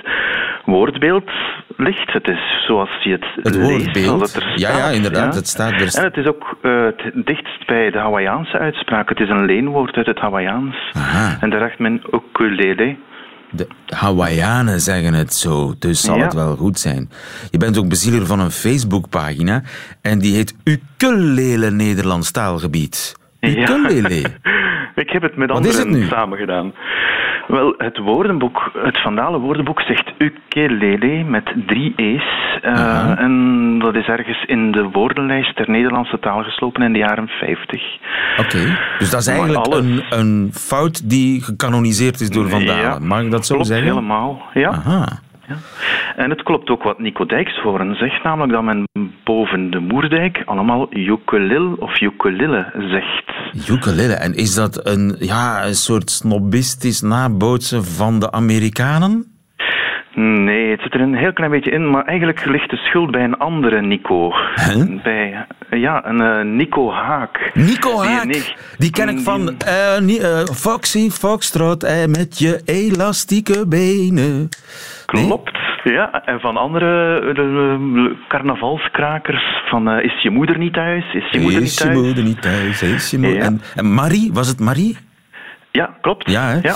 woordbeeld 0.72 1.32
ligt. 1.78 2.14
Het 2.14 2.28
is 2.28 2.64
zoals 2.68 3.04
je 3.04 3.12
het, 3.12 3.26
het 3.36 3.56
leest. 3.56 4.34
Het 4.34 4.44
ja, 4.56 4.78
ja, 4.78 4.88
inderdaad. 4.88 5.36
Het 5.36 5.48
staat 5.48 5.72
er. 5.72 5.96
En 5.96 6.04
het 6.04 6.18
is 6.18 6.26
ook 6.26 6.58
uh, 6.62 6.86
het 6.86 7.26
dichtst 7.26 7.68
bij 7.68 7.92
de 7.92 7.98
Hawaïaanse 7.98 8.58
uitspraak. 8.58 9.10
Het 9.10 9.20
is 9.20 9.30
een 9.30 9.46
leenwoord 9.46 9.96
uit 9.96 10.06
het 10.06 10.20
Hawaïaans. 10.20 10.76
En 11.40 11.50
daar 11.50 11.60
zegt 11.60 11.80
men 11.80 12.02
ukulele. 12.12 12.98
De 13.52 13.68
Hawaiianen 13.86 14.80
zeggen 14.80 15.14
het 15.14 15.34
zo, 15.34 15.74
dus 15.80 16.02
zal 16.02 16.20
het 16.20 16.34
wel 16.34 16.56
goed 16.56 16.80
zijn. 16.80 17.10
Je 17.50 17.58
bent 17.58 17.78
ook 17.78 17.90
bezieler 17.90 18.26
van 18.26 18.40
een 18.40 18.52
Facebookpagina 18.52 19.62
en 20.02 20.20
die 20.20 20.36
heet 20.36 20.56
Ukulele 20.64 21.72
Nederlands 21.72 22.32
Taalgebied. 22.32 23.16
Ukulele. 23.40 24.22
Ja. 24.22 24.30
Ik 24.96 25.10
heb 25.10 25.22
het 25.22 25.36
met 25.36 25.52
anderen 25.52 26.08
samen 26.08 26.38
gedaan. 26.38 26.74
Wel, 27.48 27.74
het 27.78 27.98
woordenboek, 27.98 28.72
het 28.84 29.02
Vandalen 29.02 29.40
woordenboek 29.40 29.82
zegt 29.82 30.12
ukulele 30.18 31.24
met 31.24 31.54
drie 31.68 31.94
e's. 31.96 32.24
Uh, 32.66 33.20
En 33.20 33.80
dat 33.80 33.96
is 33.96 34.08
ergens 34.08 34.44
in 34.46 34.72
de 34.72 34.90
woordenlijst 34.92 35.58
der 35.58 35.70
Nederlandse 35.70 36.20
taal 36.20 36.44
geslopen 36.44 36.82
in 36.84 36.94
de 36.94 37.00
jaren 37.00 37.28
50. 37.28 37.82
Oké, 38.38 38.78
dus 39.00 39.10
dat 39.10 39.20
is 39.22 39.28
eigenlijk 39.28 39.74
een, 39.74 40.04
een 40.10 40.50
fout 40.54 41.10
die 41.10 41.44
gecanoniseerd 41.44 42.20
is 42.20 42.30
door 42.30 42.50
Vandalen. 42.50 42.82
Ja, 42.82 43.00
Mag 43.00 43.22
ik 43.22 43.32
dat 43.32 43.46
zo 43.46 43.54
klopt 43.54 43.70
zeggen? 43.70 43.88
helemaal, 43.88 44.42
ja. 44.54 44.70
Aha. 44.70 45.08
En 46.16 46.30
het 46.30 46.44
klopt 46.44 46.70
ook 46.70 46.84
wat 46.84 47.00
Nico 47.00 47.26
Dijkshoorn 47.26 47.96
zegt, 47.96 48.24
namelijk 48.24 48.52
dat 48.54 48.64
men 48.64 48.88
boven 49.24 49.72
de 49.72 49.80
Moerdijk 49.80 50.42
allemaal 50.46 50.88
ukulil 50.90 51.76
of 51.80 52.02
ukulille 52.02 52.72
zegt. 52.76 53.70
Ukulele, 53.70 54.14
en 54.14 54.34
is 54.34 54.56
dat 54.56 54.88
een, 54.88 55.16
ja, 55.20 55.66
een 55.66 55.76
soort 55.76 56.10
snobistisch 56.10 57.02
nabootsen 57.02 57.86
van 57.86 58.20
de 58.20 58.32
Amerikanen? 58.32 59.31
Nee, 60.16 60.72
het 60.72 60.82
zit 60.82 60.94
er 60.94 61.02
een 61.02 61.16
heel 61.16 61.34
klein 61.34 61.52
beetje 61.52 61.72
in, 61.72 61.90
maar 61.90 62.06
eigenlijk 62.06 62.46
ligt 62.46 62.70
de 62.70 62.78
schuld 62.78 63.12
bij 63.12 63.24
een 63.24 63.38
andere 63.38 63.82
Nico. 63.82 64.32
Huh? 64.56 65.04
Bij, 65.04 65.46
ja, 65.70 66.06
een 66.06 66.22
uh, 66.22 66.54
Nico 66.56 66.92
Haak. 66.92 67.52
Nico 67.54 68.04
Haak? 68.04 68.34
Die, 68.34 68.56
die 68.78 68.92
ken 68.92 69.10
ik 69.10 69.20
van 69.20 69.56
uh, 69.68 70.20
uh, 70.20 70.44
Foxy 70.46 71.10
Foxtrot 71.10 71.82
met 72.08 72.40
je 72.40 72.62
elastieke 72.66 73.68
benen. 73.68 74.50
Klopt, 75.06 75.58
nee? 75.84 75.94
ja. 75.94 76.26
En 76.26 76.40
van 76.40 76.58
andere 76.58 77.20
de, 77.34 78.16
carnavalskrakers 78.28 79.62
van 79.70 79.90
Is 79.90 80.22
je 80.22 80.30
moeder 80.30 80.58
niet 80.58 80.74
thuis? 80.74 81.14
Is 81.14 81.32
je 81.32 81.40
moeder 81.40 81.62
is 81.62 81.68
niet 81.68 81.78
thuis? 81.78 81.96
Je 81.96 82.04
moeder 82.04 82.24
niet 82.24 82.42
thuis? 82.42 82.82
Is 82.82 83.12
je 83.12 83.18
moeder... 83.18 83.38
Ja. 83.38 83.46
En, 83.46 83.62
en 83.76 83.94
Marie, 83.94 84.34
was 84.34 84.48
het 84.48 84.60
Marie? 84.60 84.98
Ja, 85.72 85.98
klopt. 86.02 86.32
Ja, 86.32 86.48
hè? 86.48 86.60
Ja. 86.62 86.76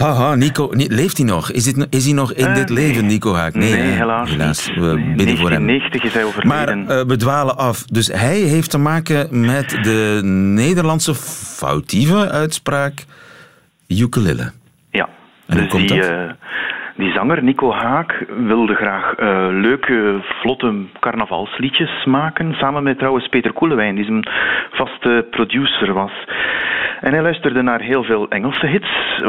Haha, 0.00 0.34
Nico, 0.34 0.68
leeft 0.72 1.16
hij 1.16 1.26
nog? 1.26 1.50
Is, 1.50 1.64
dit, 1.64 1.86
is 1.90 2.04
hij 2.04 2.14
nog 2.14 2.32
in 2.32 2.46
uh, 2.46 2.54
dit 2.54 2.68
nee. 2.68 2.88
leven, 2.88 3.06
Nico 3.06 3.34
Haak? 3.34 3.54
Nee, 3.54 3.72
nee 3.72 3.82
helaas, 3.82 4.30
helaas. 4.30 4.68
Niet. 4.68 4.78
We 4.78 4.94
nee, 4.94 5.14
bidden 5.14 5.36
voor 5.36 5.50
hem. 5.50 5.64
90 5.64 6.02
is 6.02 6.12
hij 6.12 6.24
overleden. 6.24 6.48
Maar 6.48 6.98
uh, 6.98 7.06
we 7.06 7.16
dwalen 7.16 7.56
af. 7.56 7.84
Dus 7.84 8.06
hij 8.06 8.38
heeft 8.38 8.70
te 8.70 8.78
maken 8.78 9.44
met 9.44 9.70
de 9.70 10.20
Nederlandse 10.54 11.14
foutieve 11.14 12.30
uitspraak 12.30 13.04
ukulele. 13.88 14.52
Ja. 14.90 15.08
En 15.46 15.56
dus 15.56 15.58
hoe 15.58 15.66
komt 15.66 15.88
die, 15.88 16.00
dat? 16.00 16.36
Die 17.00 17.12
zanger, 17.12 17.42
Nico 17.42 17.72
Haak, 17.72 18.24
wilde 18.46 18.74
graag 18.74 19.14
leuke, 19.50 20.20
vlotte 20.22 20.74
carnavalsliedjes 20.98 22.04
maken. 22.04 22.54
Samen 22.54 22.82
met 22.82 22.98
trouwens 22.98 23.28
Peter 23.28 23.52
Koelewijn, 23.52 23.94
die 23.94 24.04
zijn 24.04 24.26
vaste 24.70 25.26
producer 25.30 25.92
was. 25.92 26.12
En 27.00 27.12
hij 27.12 27.22
luisterde 27.22 27.62
naar 27.62 27.80
heel 27.80 28.04
veel 28.04 28.28
Engelse 28.28 28.66
hits. 28.66 29.20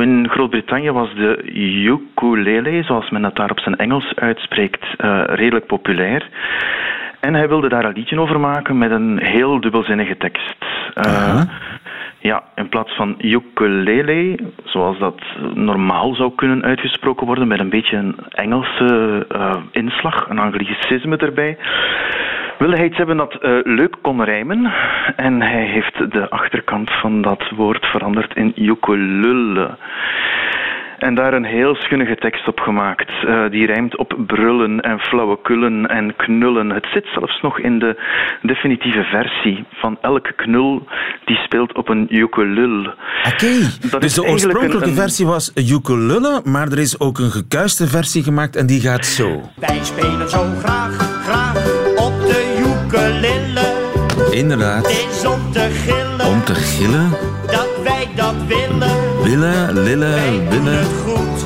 In 0.00 0.28
Groot-Brittannië 0.30 0.90
was 0.90 1.14
de 1.14 1.42
ukulele, 1.84 2.82
zoals 2.82 3.10
men 3.10 3.22
dat 3.22 3.36
daar 3.36 3.50
op 3.50 3.60
zijn 3.60 3.76
Engels 3.76 4.12
uitspreekt, 4.14 4.84
uh, 5.04 5.22
redelijk 5.26 5.66
populair. 5.66 6.28
En 7.20 7.34
hij 7.34 7.48
wilde 7.48 7.68
daar 7.68 7.84
een 7.84 7.92
liedje 7.92 8.20
over 8.20 8.40
maken 8.40 8.78
met 8.78 8.90
een 8.90 9.18
heel 9.22 9.60
dubbelzinnige 9.60 10.16
tekst. 10.16 10.56
Uh, 11.06 11.42
ja, 12.20 12.42
in 12.54 12.68
plaats 12.68 12.96
van 12.96 13.14
ukulele, 13.18 14.38
zoals 14.64 14.98
dat 14.98 15.20
normaal 15.54 16.14
zou 16.14 16.32
kunnen 16.34 16.62
uitgesproken 16.64 17.26
worden, 17.26 17.48
met 17.48 17.60
een 17.60 17.68
beetje 17.68 17.96
een 17.96 18.16
Engelse 18.28 19.26
uh, 19.32 19.56
inslag, 19.70 20.28
een 20.28 20.38
anglicisme 20.38 21.16
erbij, 21.16 21.58
wilde 22.58 22.76
hij 22.76 22.86
iets 22.86 22.96
hebben 22.96 23.16
dat 23.16 23.38
uh, 23.40 23.58
leuk 23.62 23.96
kon 24.00 24.24
rijmen. 24.24 24.72
En 25.16 25.42
hij 25.42 25.64
heeft 25.64 26.12
de 26.12 26.30
achterkant 26.30 26.90
van 26.90 27.22
dat 27.22 27.50
woord 27.56 27.86
veranderd 27.86 28.36
in 28.36 28.52
ukulele. 28.56 29.76
En 31.00 31.14
daar 31.14 31.34
een 31.34 31.44
heel 31.44 31.74
schunnige 31.74 32.16
tekst 32.16 32.48
op 32.48 32.58
gemaakt. 32.60 33.10
Uh, 33.24 33.50
die 33.50 33.66
rijmt 33.66 33.96
op 33.96 34.14
brullen 34.26 34.80
en 34.80 34.98
flauwekullen 34.98 35.86
en 35.86 36.16
knullen. 36.16 36.70
Het 36.70 36.86
zit 36.92 37.06
zelfs 37.14 37.40
nog 37.42 37.58
in 37.58 37.78
de 37.78 38.02
definitieve 38.42 39.02
versie. 39.02 39.64
Van 39.72 39.98
elke 40.00 40.32
knul 40.32 40.86
die 41.24 41.36
speelt 41.36 41.74
op 41.74 41.88
een 41.88 42.06
ukulele. 42.16 42.94
Oké, 43.32 43.98
dus 43.98 44.14
de 44.14 44.24
oorspronkelijke 44.24 44.92
versie 44.94 45.26
was 45.26 45.52
ukulele, 45.54 46.40
maar 46.44 46.68
er 46.68 46.78
is 46.78 47.00
ook 47.00 47.18
een 47.18 47.30
gekuiste 47.30 47.86
versie 47.86 48.22
gemaakt 48.22 48.56
en 48.56 48.66
die 48.66 48.80
gaat 48.80 49.06
zo. 49.06 49.40
Wij 49.56 49.78
spelen 49.82 50.28
zo 50.28 50.44
graag, 50.62 50.96
graag 51.24 51.56
op 51.96 52.20
de 52.20 52.40
ukulele. 52.58 53.88
Inderdaad. 54.30 54.86
Het 54.86 55.08
is 55.10 55.26
om 55.26 55.52
te 55.52 55.68
gillen. 55.70 56.26
Om 56.26 56.44
te 56.44 56.54
gillen? 56.54 57.10
Dat 57.46 57.82
wij 57.84 58.08
dat 58.16 58.34
willen. 58.46 59.09
Wij 59.38 59.74
willen. 59.74 60.78
het 60.78 60.86
goed. 61.04 61.44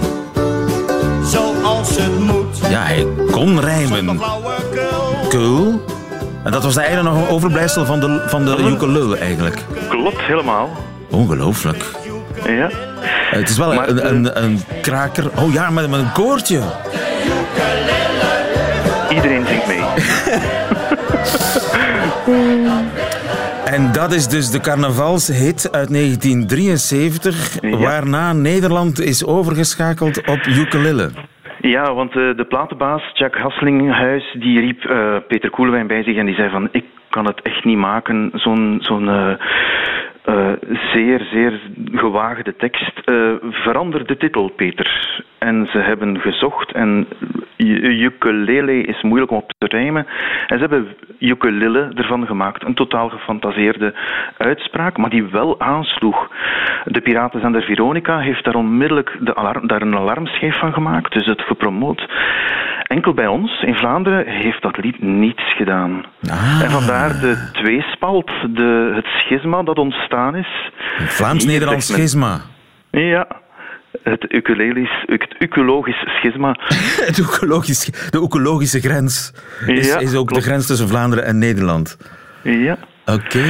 Zoals 1.27 1.97
het 1.97 2.19
moet. 2.19 2.59
Ja, 2.69 2.83
hij 2.83 3.07
kon 3.31 3.61
rijmen. 3.61 4.21
Cool. 5.29 5.85
En 6.45 6.53
dat 6.53 6.63
was 6.63 6.77
eigenlijk 6.77 7.09
nog 7.09 7.19
een 7.25 7.29
overblijfsel 7.35 7.85
van 7.85 8.01
de, 8.01 8.25
van 8.27 8.45
de 8.45 8.57
ukulele 8.59 9.17
eigenlijk. 9.17 9.65
Klopt, 9.89 10.21
helemaal. 10.21 10.71
Ongelooflijk. 11.11 11.85
Ja. 12.47 12.71
Het 13.31 13.49
is 13.49 13.57
wel 13.57 13.75
Maar, 13.75 13.89
een, 13.89 14.01
eh, 14.01 14.11
een, 14.11 14.45
een 14.45 14.63
kraker. 14.83 15.31
Oh 15.35 15.53
ja, 15.53 15.71
met, 15.71 15.91
met 15.91 16.01
een 16.01 16.13
koortje. 16.13 16.61
Iedereen 19.11 19.47
zingt 19.47 19.67
mee. 19.67 19.83
En 23.65 23.93
dat 23.93 24.13
is 24.13 24.29
dus 24.29 24.51
de 24.51 24.61
carnavalshit 24.61 25.69
uit 25.73 25.89
1973, 25.89 27.61
Ja. 27.61 27.77
waarna 27.79 28.33
Nederland 28.33 29.01
is 29.01 29.27
overgeschakeld 29.27 30.19
op 30.29 30.41
ukulele. 30.47 31.11
Ja, 31.61 31.95
want 31.95 32.11
eh, 32.11 32.37
de 32.37 32.45
platenbaas 32.49 33.03
Jack 33.13 33.37
Hasselinghuis 33.37 34.37
die 34.39 34.61
riep 34.61 34.85
eh, 34.85 35.17
Peter 35.29 35.51
Koelewijn 35.51 35.87
bij 35.87 36.03
zich 36.03 36.17
en 36.17 36.27
die 36.27 36.35
zei 36.35 36.51
van 36.51 36.69
ik 36.73 36.85
kan 37.11 37.27
het 37.27 37.43
echt 37.43 37.65
niet 37.65 37.79
maken, 37.79 38.31
zo'n 38.35 38.79
zo'n 38.83 39.09
eh, 39.09 40.53
zeer, 40.93 41.29
zeer 41.33 41.61
gewaagde 41.93 42.57
tekst. 42.57 42.93
Verander 43.51 44.07
de 44.07 44.17
titel, 44.17 44.49
Peter. 44.49 45.23
En 45.45 45.69
ze 45.73 45.79
hebben 45.79 46.21
gezocht 46.21 46.73
en 46.73 47.07
ukulele 47.57 48.81
is 48.81 49.03
moeilijk 49.03 49.31
om 49.31 49.37
op 49.37 49.53
te 49.59 49.67
rijmen. 49.67 50.07
En 50.47 50.59
ze 50.59 50.61
hebben 50.61 50.87
ukulele 51.19 51.91
ervan 51.95 52.27
gemaakt. 52.27 52.65
Een 52.65 52.75
totaal 52.75 53.09
gefantaseerde 53.09 53.95
uitspraak, 54.39 54.97
maar 54.97 55.11
die 55.11 55.25
wel 55.25 55.61
aansloeg. 55.61 56.29
De 56.85 57.01
piratenzender 57.01 57.63
Veronica 57.63 58.19
heeft 58.19 58.45
daar 58.45 58.55
onmiddellijk 58.55 59.17
de 59.21 59.37
alarm, 59.37 59.67
daar 59.67 59.83
een 59.83 59.97
alarmschijf 59.97 60.59
van 60.59 60.73
gemaakt, 60.73 61.13
dus 61.13 61.27
het 61.27 61.43
gepromoot. 61.43 62.09
Enkel 62.83 63.15
bij 63.15 63.27
ons, 63.27 63.63
in 63.63 63.75
Vlaanderen, 63.75 64.27
heeft 64.27 64.63
dat 64.63 64.77
lied 64.77 65.03
niets 65.03 65.55
gedaan. 65.57 66.05
Ah. 66.31 66.61
En 66.63 66.71
vandaar 66.71 67.09
de 67.09 67.51
tweespalt, 67.53 68.31
de, 68.51 68.93
het 68.95 69.07
schisma 69.07 69.63
dat 69.63 69.79
ontstaan 69.79 70.37
is. 70.37 70.71
Vlaams-Nederlands 70.99 71.87
schisma. 71.87 72.41
Ja, 72.91 73.27
het, 74.03 74.27
het 75.07 75.35
ecologisch 75.39 76.05
schisma. 76.07 76.57
Het 77.07 77.19
ecologisch, 77.19 77.85
de 78.11 78.21
ecologische 78.21 78.81
grens 78.81 79.33
is, 79.67 79.87
Ja, 79.89 79.99
is 79.99 80.15
ook 80.15 80.27
klopt. 80.27 80.43
de 80.43 80.49
grens 80.49 80.67
tussen 80.67 80.89
Vlaanderen 80.89 81.25
en 81.25 81.39
Nederland. 81.39 81.97
Ja. 82.43 82.77
Oké. 83.07 83.45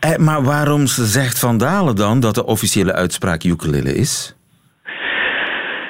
Eh, 0.00 0.16
maar 0.16 0.42
waarom 0.42 0.86
zegt 0.86 1.38
Van 1.38 1.58
Dalen 1.58 1.96
dan 1.96 2.20
dat 2.20 2.34
de 2.34 2.44
officiële 2.46 2.92
uitspraak 2.92 3.44
ukulele 3.44 3.94
is? 3.94 4.36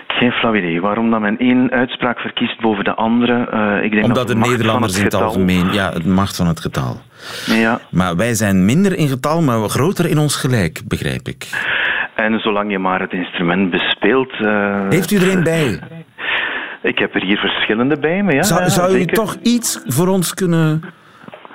Geen 0.09 0.31
flauw 0.33 0.55
idee. 0.55 0.81
Waarom 0.81 1.11
dat 1.11 1.21
men 1.21 1.39
één 1.39 1.71
uitspraak 1.71 2.19
verkiest 2.19 2.61
boven 2.61 2.85
de 2.85 2.95
andere? 2.95 3.47
Eh, 3.51 3.85
ik 3.85 3.91
denk 3.91 4.03
Omdat 4.05 4.27
dat 4.27 4.37
de 4.37 4.43
van 4.43 4.51
Nederlanders 4.51 4.99
in 4.99 5.05
het 5.05 5.15
algemeen... 5.15 5.73
Ja, 5.73 5.93
het 5.93 6.07
macht 6.07 6.37
van 6.37 6.47
het 6.47 6.61
getal. 6.61 7.01
Ja, 7.47 7.81
Maar 7.91 8.17
wij 8.17 8.35
zijn 8.35 8.65
minder 8.65 8.97
in 8.97 9.09
getal, 9.09 9.43
maar 9.43 9.69
groter 9.69 10.07
in 10.07 10.19
ons 10.19 10.37
gelijk, 10.37 10.81
begrijp 10.85 11.29
ik. 11.29 11.49
En 12.17 12.41
zolang 12.41 12.71
je 12.71 12.79
maar 12.79 13.01
het 13.01 13.13
instrument 13.13 13.71
bespeelt... 13.71 14.33
eh, 14.33 14.89
Heeft 14.89 15.11
u 15.11 15.17
er 15.17 15.37
een 15.37 15.43
bij? 15.43 15.81
Ik 16.83 16.99
heb 16.99 17.15
er 17.15 17.23
hier 17.23 17.39
verschillende 17.39 17.99
bij 17.99 18.23
me, 18.23 18.33
ja. 18.33 18.43
Zou, 18.43 18.69
zou 18.71 18.89
u 18.95 18.99
zeker. 18.99 19.15
toch 19.17 19.37
iets 19.43 19.83
voor 19.87 20.09
ons 20.09 20.35
kunnen 20.35 20.81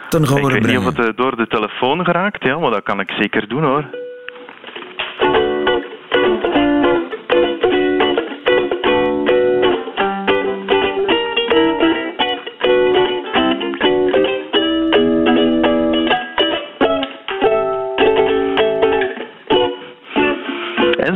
ten 0.10 0.22
Ik 0.22 0.28
gehore 0.28 0.44
weet 0.54 0.54
niet 0.54 0.62
brengen? 0.72 0.88
of 0.88 0.98
het 0.98 1.08
eh, 1.08 1.16
door 1.16 1.36
de 1.38 1.48
telefoon 1.48 2.06
geraakt, 2.06 2.44
ja, 2.44 2.58
maar 2.58 2.72
dat 2.72 2.84
kan 2.84 3.00
ik 3.00 3.12
zeker 3.12 3.48
doen, 3.48 3.64
hoor. 3.64 3.86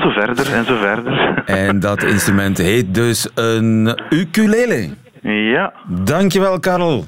Zo 0.06 0.12
verder, 0.12 0.54
en 0.54 0.66
zo 0.66 0.78
verder. 0.78 1.44
En 1.46 1.80
dat 1.80 2.04
instrument 2.04 2.58
heet 2.58 2.94
dus 2.94 3.28
een 3.36 4.00
ukulele. 4.10 4.90
Ja, 5.22 5.74
Dankjewel, 5.88 6.60
Karel. 6.60 7.06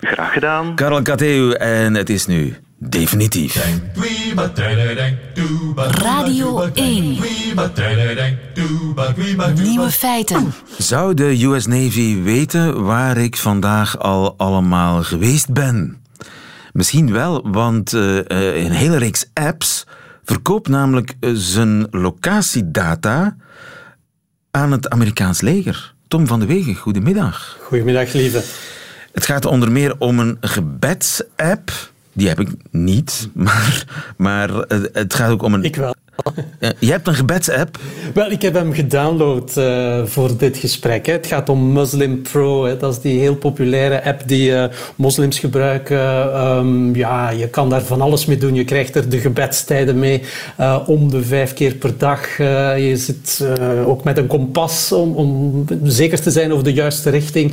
graag 0.00 0.32
gedaan. 0.32 0.74
Karel 0.74 1.02
Kateu, 1.02 1.50
en 1.52 1.94
het 1.94 2.10
is 2.10 2.26
nu 2.26 2.56
definitief. 2.78 3.66
Radio 5.76 6.62
1. 6.74 7.18
Nieuwe 9.54 9.90
feiten. 9.90 10.52
Zou 10.78 11.14
de 11.14 11.44
US 11.44 11.66
Navy 11.66 12.22
weten 12.22 12.84
waar 12.84 13.16
ik 13.16 13.36
vandaag 13.36 13.98
al 13.98 14.34
allemaal 14.36 15.02
geweest 15.02 15.52
ben? 15.52 16.00
Misschien 16.72 17.12
wel, 17.12 17.50
want 17.50 17.92
eh, 17.92 18.18
eh, 18.18 18.64
een 18.64 18.72
hele 18.72 18.98
reeks 18.98 19.30
apps 19.34 19.86
verkoopt 20.26 20.68
namelijk 20.68 21.14
eh, 21.20 21.30
zijn 21.34 21.86
locatiedata 21.90 23.36
aan 24.50 24.72
het 24.72 24.88
Amerikaans 24.88 25.40
leger. 25.40 25.94
Tom 26.08 26.26
van 26.26 26.40
de 26.40 26.46
Wegen, 26.46 26.74
goedemiddag. 26.74 27.56
Goedemiddag, 27.62 28.12
lieve. 28.12 28.42
Het 29.12 29.24
gaat 29.24 29.44
onder 29.44 29.72
meer 29.72 29.94
om 29.98 30.18
een 30.18 30.36
gebedsapp. 30.40 31.70
Die 32.12 32.28
heb 32.28 32.40
ik 32.40 32.48
niet, 32.70 33.28
maar, 33.46 33.84
maar 34.16 34.60
eh, 34.60 34.78
het 34.92 35.14
gaat 35.14 35.30
ook 35.30 35.42
om 35.42 35.54
een... 35.54 35.64
Ik 35.64 35.76
wel. 35.76 35.94
Je 36.78 36.90
hebt 36.90 37.06
een 37.06 37.14
gebedsapp. 37.14 37.78
Wel, 38.14 38.30
ik 38.30 38.42
heb 38.42 38.54
hem 38.54 38.72
gedownload 38.72 39.56
eh, 39.56 40.04
voor 40.04 40.36
dit 40.36 40.56
gesprek. 40.56 41.06
Hè. 41.06 41.12
Het 41.12 41.26
gaat 41.26 41.48
om 41.48 41.72
Muslim 41.72 42.22
Pro. 42.22 42.64
Hè. 42.64 42.76
Dat 42.76 42.92
is 42.92 43.00
die 43.00 43.18
heel 43.18 43.36
populaire 43.36 44.04
app 44.04 44.28
die 44.28 44.54
eh, 44.54 44.64
moslims 44.96 45.38
gebruiken. 45.38 45.98
Ehm, 46.32 46.94
ja, 46.94 47.30
je 47.30 47.48
kan 47.48 47.70
daar 47.70 47.82
van 47.82 48.00
alles 48.00 48.26
mee 48.26 48.36
doen. 48.36 48.54
Je 48.54 48.64
krijgt 48.64 48.94
er 48.94 49.08
de 49.08 49.18
gebedstijden 49.18 49.98
mee 49.98 50.22
eh, 50.56 50.78
om 50.86 51.10
de 51.10 51.22
vijf 51.22 51.54
keer 51.54 51.74
per 51.74 51.98
dag. 51.98 52.36
Je 52.36 52.96
zit 52.96 53.44
ook 53.86 54.04
met 54.04 54.18
een 54.18 54.26
kompas 54.26 54.92
om, 54.92 55.14
om 55.14 55.64
zeker 55.82 56.20
te 56.20 56.30
zijn 56.30 56.52
over 56.52 56.64
de 56.64 56.72
juiste 56.72 57.10
richting. 57.10 57.52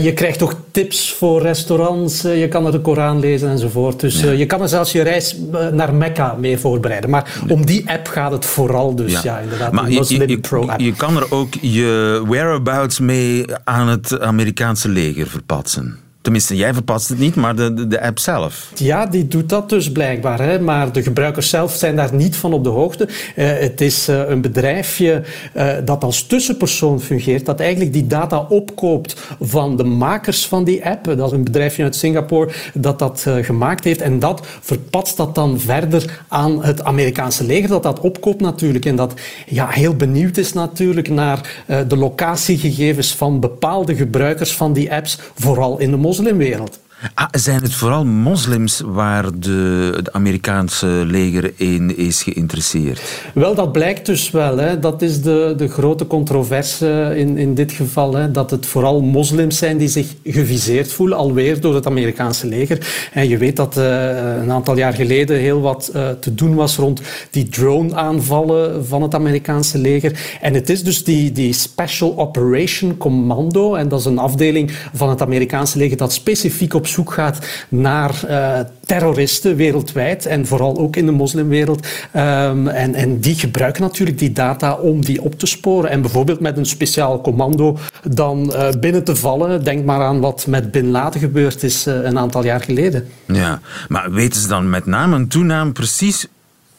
Je 0.00 0.12
krijgt 0.12 0.42
ook 0.42 0.54
tips 0.70 1.12
voor 1.12 1.42
restaurants. 1.42 2.22
Je 2.22 2.48
kan 2.48 2.66
er 2.66 2.72
de 2.72 2.80
Koran 2.80 3.20
lezen 3.20 3.50
enzovoort. 3.50 4.00
Dus 4.00 4.20
je 4.20 4.46
kan 4.46 4.62
er 4.62 4.68
zelfs 4.68 4.92
je 4.92 5.02
reis 5.02 5.36
naar 5.72 5.94
Mekka 5.94 6.36
mee 6.38 6.58
voorbereiden. 6.58 7.10
Maar 7.10 7.40
om 7.48 7.66
die 7.66 7.87
app 7.88 8.06
gaat 8.06 8.32
het 8.32 8.46
vooral. 8.46 8.94
Dus 8.94 9.22
ja, 9.22 9.38
inderdaad, 9.38 9.72
Maar 9.72 9.90
je, 9.90 9.98
Muslim 9.98 10.20
je, 10.20 10.28
je, 10.28 10.38
Pro 10.38 10.68
app. 10.68 10.80
je 10.80 10.92
kan 10.92 11.16
er 11.16 11.32
ook 11.32 11.54
je 11.60 12.22
whereabouts 12.26 12.98
mee 12.98 13.44
aan 13.64 13.88
het 13.88 14.20
Amerikaanse 14.20 14.88
leger 14.88 15.26
verpatsen. 15.26 15.98
Tenminste, 16.28 16.56
jij 16.56 16.74
verpatst 16.74 17.08
het 17.08 17.18
niet, 17.18 17.34
maar 17.34 17.56
de, 17.56 17.74
de, 17.74 17.86
de 17.86 18.00
app 18.02 18.18
zelf. 18.18 18.70
Ja, 18.74 19.06
die 19.06 19.28
doet 19.28 19.48
dat 19.48 19.68
dus 19.68 19.92
blijkbaar. 19.92 20.40
Hè? 20.40 20.60
Maar 20.60 20.92
de 20.92 21.02
gebruikers 21.02 21.48
zelf 21.48 21.72
zijn 21.72 21.96
daar 21.96 22.14
niet 22.14 22.36
van 22.36 22.52
op 22.52 22.64
de 22.64 22.70
hoogte. 22.70 23.08
Eh, 23.36 23.46
het 23.58 23.80
is 23.80 24.08
eh, 24.08 24.28
een 24.28 24.40
bedrijfje 24.40 25.22
eh, 25.52 25.68
dat 25.84 26.04
als 26.04 26.26
tussenpersoon 26.26 27.00
fungeert, 27.00 27.46
dat 27.46 27.60
eigenlijk 27.60 27.92
die 27.92 28.06
data 28.06 28.46
opkoopt 28.48 29.16
van 29.40 29.76
de 29.76 29.84
makers 29.84 30.46
van 30.46 30.64
die 30.64 30.86
app. 30.86 31.04
Dat 31.04 31.26
is 31.26 31.32
een 31.32 31.44
bedrijfje 31.44 31.82
uit 31.82 31.96
Singapore 31.96 32.52
dat 32.74 32.98
dat 32.98 33.26
gemaakt 33.40 33.84
heeft. 33.84 34.00
En 34.00 34.18
dat 34.18 34.46
verpatst 34.60 35.16
dat 35.16 35.34
dan 35.34 35.60
verder 35.60 36.24
aan 36.28 36.64
het 36.64 36.84
Amerikaanse 36.84 37.44
leger, 37.44 37.68
dat 37.68 37.82
dat 37.82 38.00
opkoopt 38.00 38.40
natuurlijk. 38.40 38.84
En 38.84 38.96
dat 38.96 39.14
ja, 39.46 39.68
heel 39.68 39.94
benieuwd 39.94 40.36
is 40.36 40.52
natuurlijk 40.52 41.08
naar 41.08 41.64
de 41.88 41.96
locatiegegevens 41.96 43.14
van 43.14 43.40
bepaalde 43.40 43.94
gebruikers 43.94 44.54
van 44.54 44.72
die 44.72 44.92
apps, 44.92 45.18
vooral 45.34 45.78
in 45.78 45.90
de 45.90 45.96
moslimwereld. 46.18 46.78
Ah, 47.14 47.26
zijn 47.30 47.62
het 47.62 47.74
vooral 47.74 48.04
moslims 48.04 48.82
waar 48.84 49.38
de, 49.38 49.92
het 49.96 50.12
Amerikaanse 50.12 50.86
leger 50.86 51.52
in 51.56 51.96
is 51.96 52.22
geïnteresseerd? 52.22 53.00
Wel, 53.34 53.54
dat 53.54 53.72
blijkt 53.72 54.06
dus 54.06 54.30
wel. 54.30 54.56
Hè. 54.56 54.78
Dat 54.78 55.02
is 55.02 55.22
de, 55.22 55.54
de 55.56 55.68
grote 55.68 56.06
controverse 56.06 57.12
in, 57.16 57.36
in 57.36 57.54
dit 57.54 57.72
geval. 57.72 58.14
Hè. 58.14 58.30
Dat 58.30 58.50
het 58.50 58.66
vooral 58.66 59.00
moslims 59.00 59.58
zijn 59.58 59.76
die 59.76 59.88
zich 59.88 60.14
geviseerd 60.24 60.92
voelen, 60.92 61.18
alweer 61.18 61.60
door 61.60 61.74
het 61.74 61.86
Amerikaanse 61.86 62.46
leger. 62.46 63.08
En 63.12 63.28
je 63.28 63.36
weet 63.38 63.56
dat 63.56 63.76
uh, 63.76 63.84
een 64.40 64.50
aantal 64.50 64.76
jaar 64.76 64.92
geleden 64.92 65.38
heel 65.38 65.60
wat 65.60 65.90
uh, 65.94 66.08
te 66.08 66.34
doen 66.34 66.54
was 66.54 66.76
rond 66.76 67.00
die 67.30 67.48
drone-aanvallen 67.48 68.86
van 68.86 69.02
het 69.02 69.14
Amerikaanse 69.14 69.78
leger. 69.78 70.38
En 70.40 70.54
het 70.54 70.70
is 70.70 70.84
dus 70.84 71.04
die, 71.04 71.32
die 71.32 71.52
Special 71.52 72.18
Operation 72.18 72.96
Commando. 72.96 73.74
En 73.74 73.88
dat 73.88 74.00
is 74.00 74.06
een 74.06 74.18
afdeling 74.18 74.72
van 74.94 75.08
het 75.08 75.22
Amerikaanse 75.22 75.78
leger 75.78 75.96
dat 75.96 76.12
specifiek 76.12 76.74
op 76.74 76.86
zoek 76.88 77.12
gaat 77.12 77.38
naar 77.68 78.20
uh, 78.28 78.60
terroristen 78.86 79.56
wereldwijd 79.56 80.26
en 80.26 80.46
vooral 80.46 80.78
ook 80.78 80.96
in 80.96 81.06
de 81.06 81.12
moslimwereld. 81.12 81.86
Um, 82.16 82.68
en, 82.68 82.94
en 82.94 83.20
die 83.20 83.34
gebruiken 83.34 83.82
natuurlijk 83.82 84.18
die 84.18 84.32
data 84.32 84.74
om 84.74 85.04
die 85.04 85.22
op 85.22 85.38
te 85.38 85.46
sporen. 85.46 85.90
En 85.90 86.00
bijvoorbeeld 86.00 86.40
met 86.40 86.56
een 86.56 86.66
speciaal 86.66 87.20
commando 87.20 87.78
dan 88.10 88.52
uh, 88.52 88.68
binnen 88.80 89.04
te 89.04 89.16
vallen. 89.16 89.64
Denk 89.64 89.84
maar 89.84 90.02
aan 90.02 90.20
wat 90.20 90.46
met 90.46 90.70
Bin 90.70 90.90
Laden 90.90 91.20
gebeurd 91.20 91.62
is 91.62 91.86
uh, 91.86 91.94
een 91.94 92.18
aantal 92.18 92.44
jaar 92.44 92.60
geleden. 92.60 93.08
Ja, 93.26 93.60
maar 93.88 94.12
weten 94.12 94.40
ze 94.40 94.48
dan 94.48 94.70
met 94.70 94.86
naam 94.86 95.14
en 95.14 95.28
toenaam 95.28 95.72
precies 95.72 96.26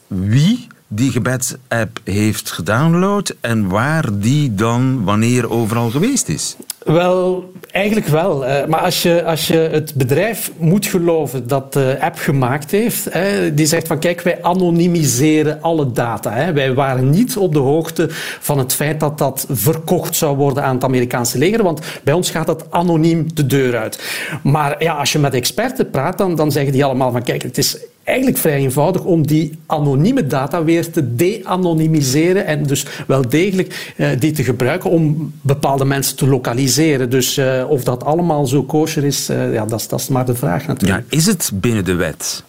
wie 0.06 0.66
die 0.88 1.10
gebedsapp 1.10 2.00
heeft 2.04 2.50
gedownload 2.50 3.34
en 3.40 3.68
waar 3.68 4.04
die 4.12 4.54
dan 4.54 5.04
wanneer 5.04 5.50
overal 5.50 5.90
geweest 5.90 6.28
is? 6.28 6.56
Wel, 6.84 7.52
eigenlijk 7.70 8.06
wel. 8.06 8.44
Maar 8.68 8.80
als 8.80 9.02
je, 9.02 9.24
als 9.24 9.46
je 9.46 9.56
het 9.56 9.94
bedrijf 9.94 10.50
moet 10.58 10.86
geloven 10.86 11.46
dat 11.46 11.72
de 11.72 11.96
app 12.00 12.18
gemaakt 12.18 12.70
heeft, 12.70 13.08
die 13.52 13.66
zegt 13.66 13.86
van 13.86 13.98
kijk, 13.98 14.20
wij 14.20 14.42
anonimiseren 14.42 15.62
alle 15.62 15.92
data. 15.92 16.52
Wij 16.52 16.74
waren 16.74 17.10
niet 17.10 17.36
op 17.36 17.52
de 17.52 17.58
hoogte 17.58 18.06
van 18.40 18.58
het 18.58 18.74
feit 18.74 19.00
dat 19.00 19.18
dat 19.18 19.46
verkocht 19.50 20.16
zou 20.16 20.36
worden 20.36 20.62
aan 20.62 20.74
het 20.74 20.84
Amerikaanse 20.84 21.38
leger, 21.38 21.62
want 21.62 21.80
bij 22.02 22.14
ons 22.14 22.30
gaat 22.30 22.46
dat 22.46 22.66
anoniem 22.70 23.34
de 23.34 23.46
deur 23.46 23.76
uit. 23.76 24.02
Maar 24.42 24.82
ja, 24.82 24.94
als 24.94 25.12
je 25.12 25.18
met 25.18 25.34
experten 25.34 25.90
praat, 25.90 26.18
dan, 26.18 26.34
dan 26.34 26.52
zeggen 26.52 26.72
die 26.72 26.84
allemaal 26.84 27.12
van 27.12 27.22
kijk, 27.22 27.42
het 27.42 27.58
is 27.58 27.76
eigenlijk 28.04 28.38
vrij 28.38 28.58
eenvoudig 28.58 29.04
om 29.04 29.26
die 29.26 29.58
anonieme 29.66 30.26
data 30.26 30.64
weer 30.64 30.90
te 30.90 31.14
de-anonymiseren 31.14 32.46
en 32.46 32.62
dus 32.62 32.86
wel 33.06 33.28
degelijk 33.28 33.94
uh, 33.96 34.08
die 34.18 34.32
te 34.32 34.44
gebruiken 34.44 34.90
om 34.90 35.32
bepaalde 35.40 35.84
mensen 35.84 36.16
te 36.16 36.26
lokaliseren. 36.26 37.10
Dus 37.10 37.38
uh, 37.38 37.64
of 37.68 37.84
dat 37.84 38.04
allemaal 38.04 38.46
zo 38.46 38.62
kosher 38.62 39.04
is, 39.04 39.30
uh, 39.30 39.52
ja, 39.52 39.64
dat, 39.64 39.86
dat 39.88 40.00
is 40.00 40.08
maar 40.08 40.26
de 40.26 40.34
vraag 40.34 40.66
natuurlijk. 40.66 41.04
Ja, 41.10 41.16
is 41.16 41.26
het 41.26 41.50
binnen 41.54 41.84
de 41.84 41.94
wet? 41.94 42.44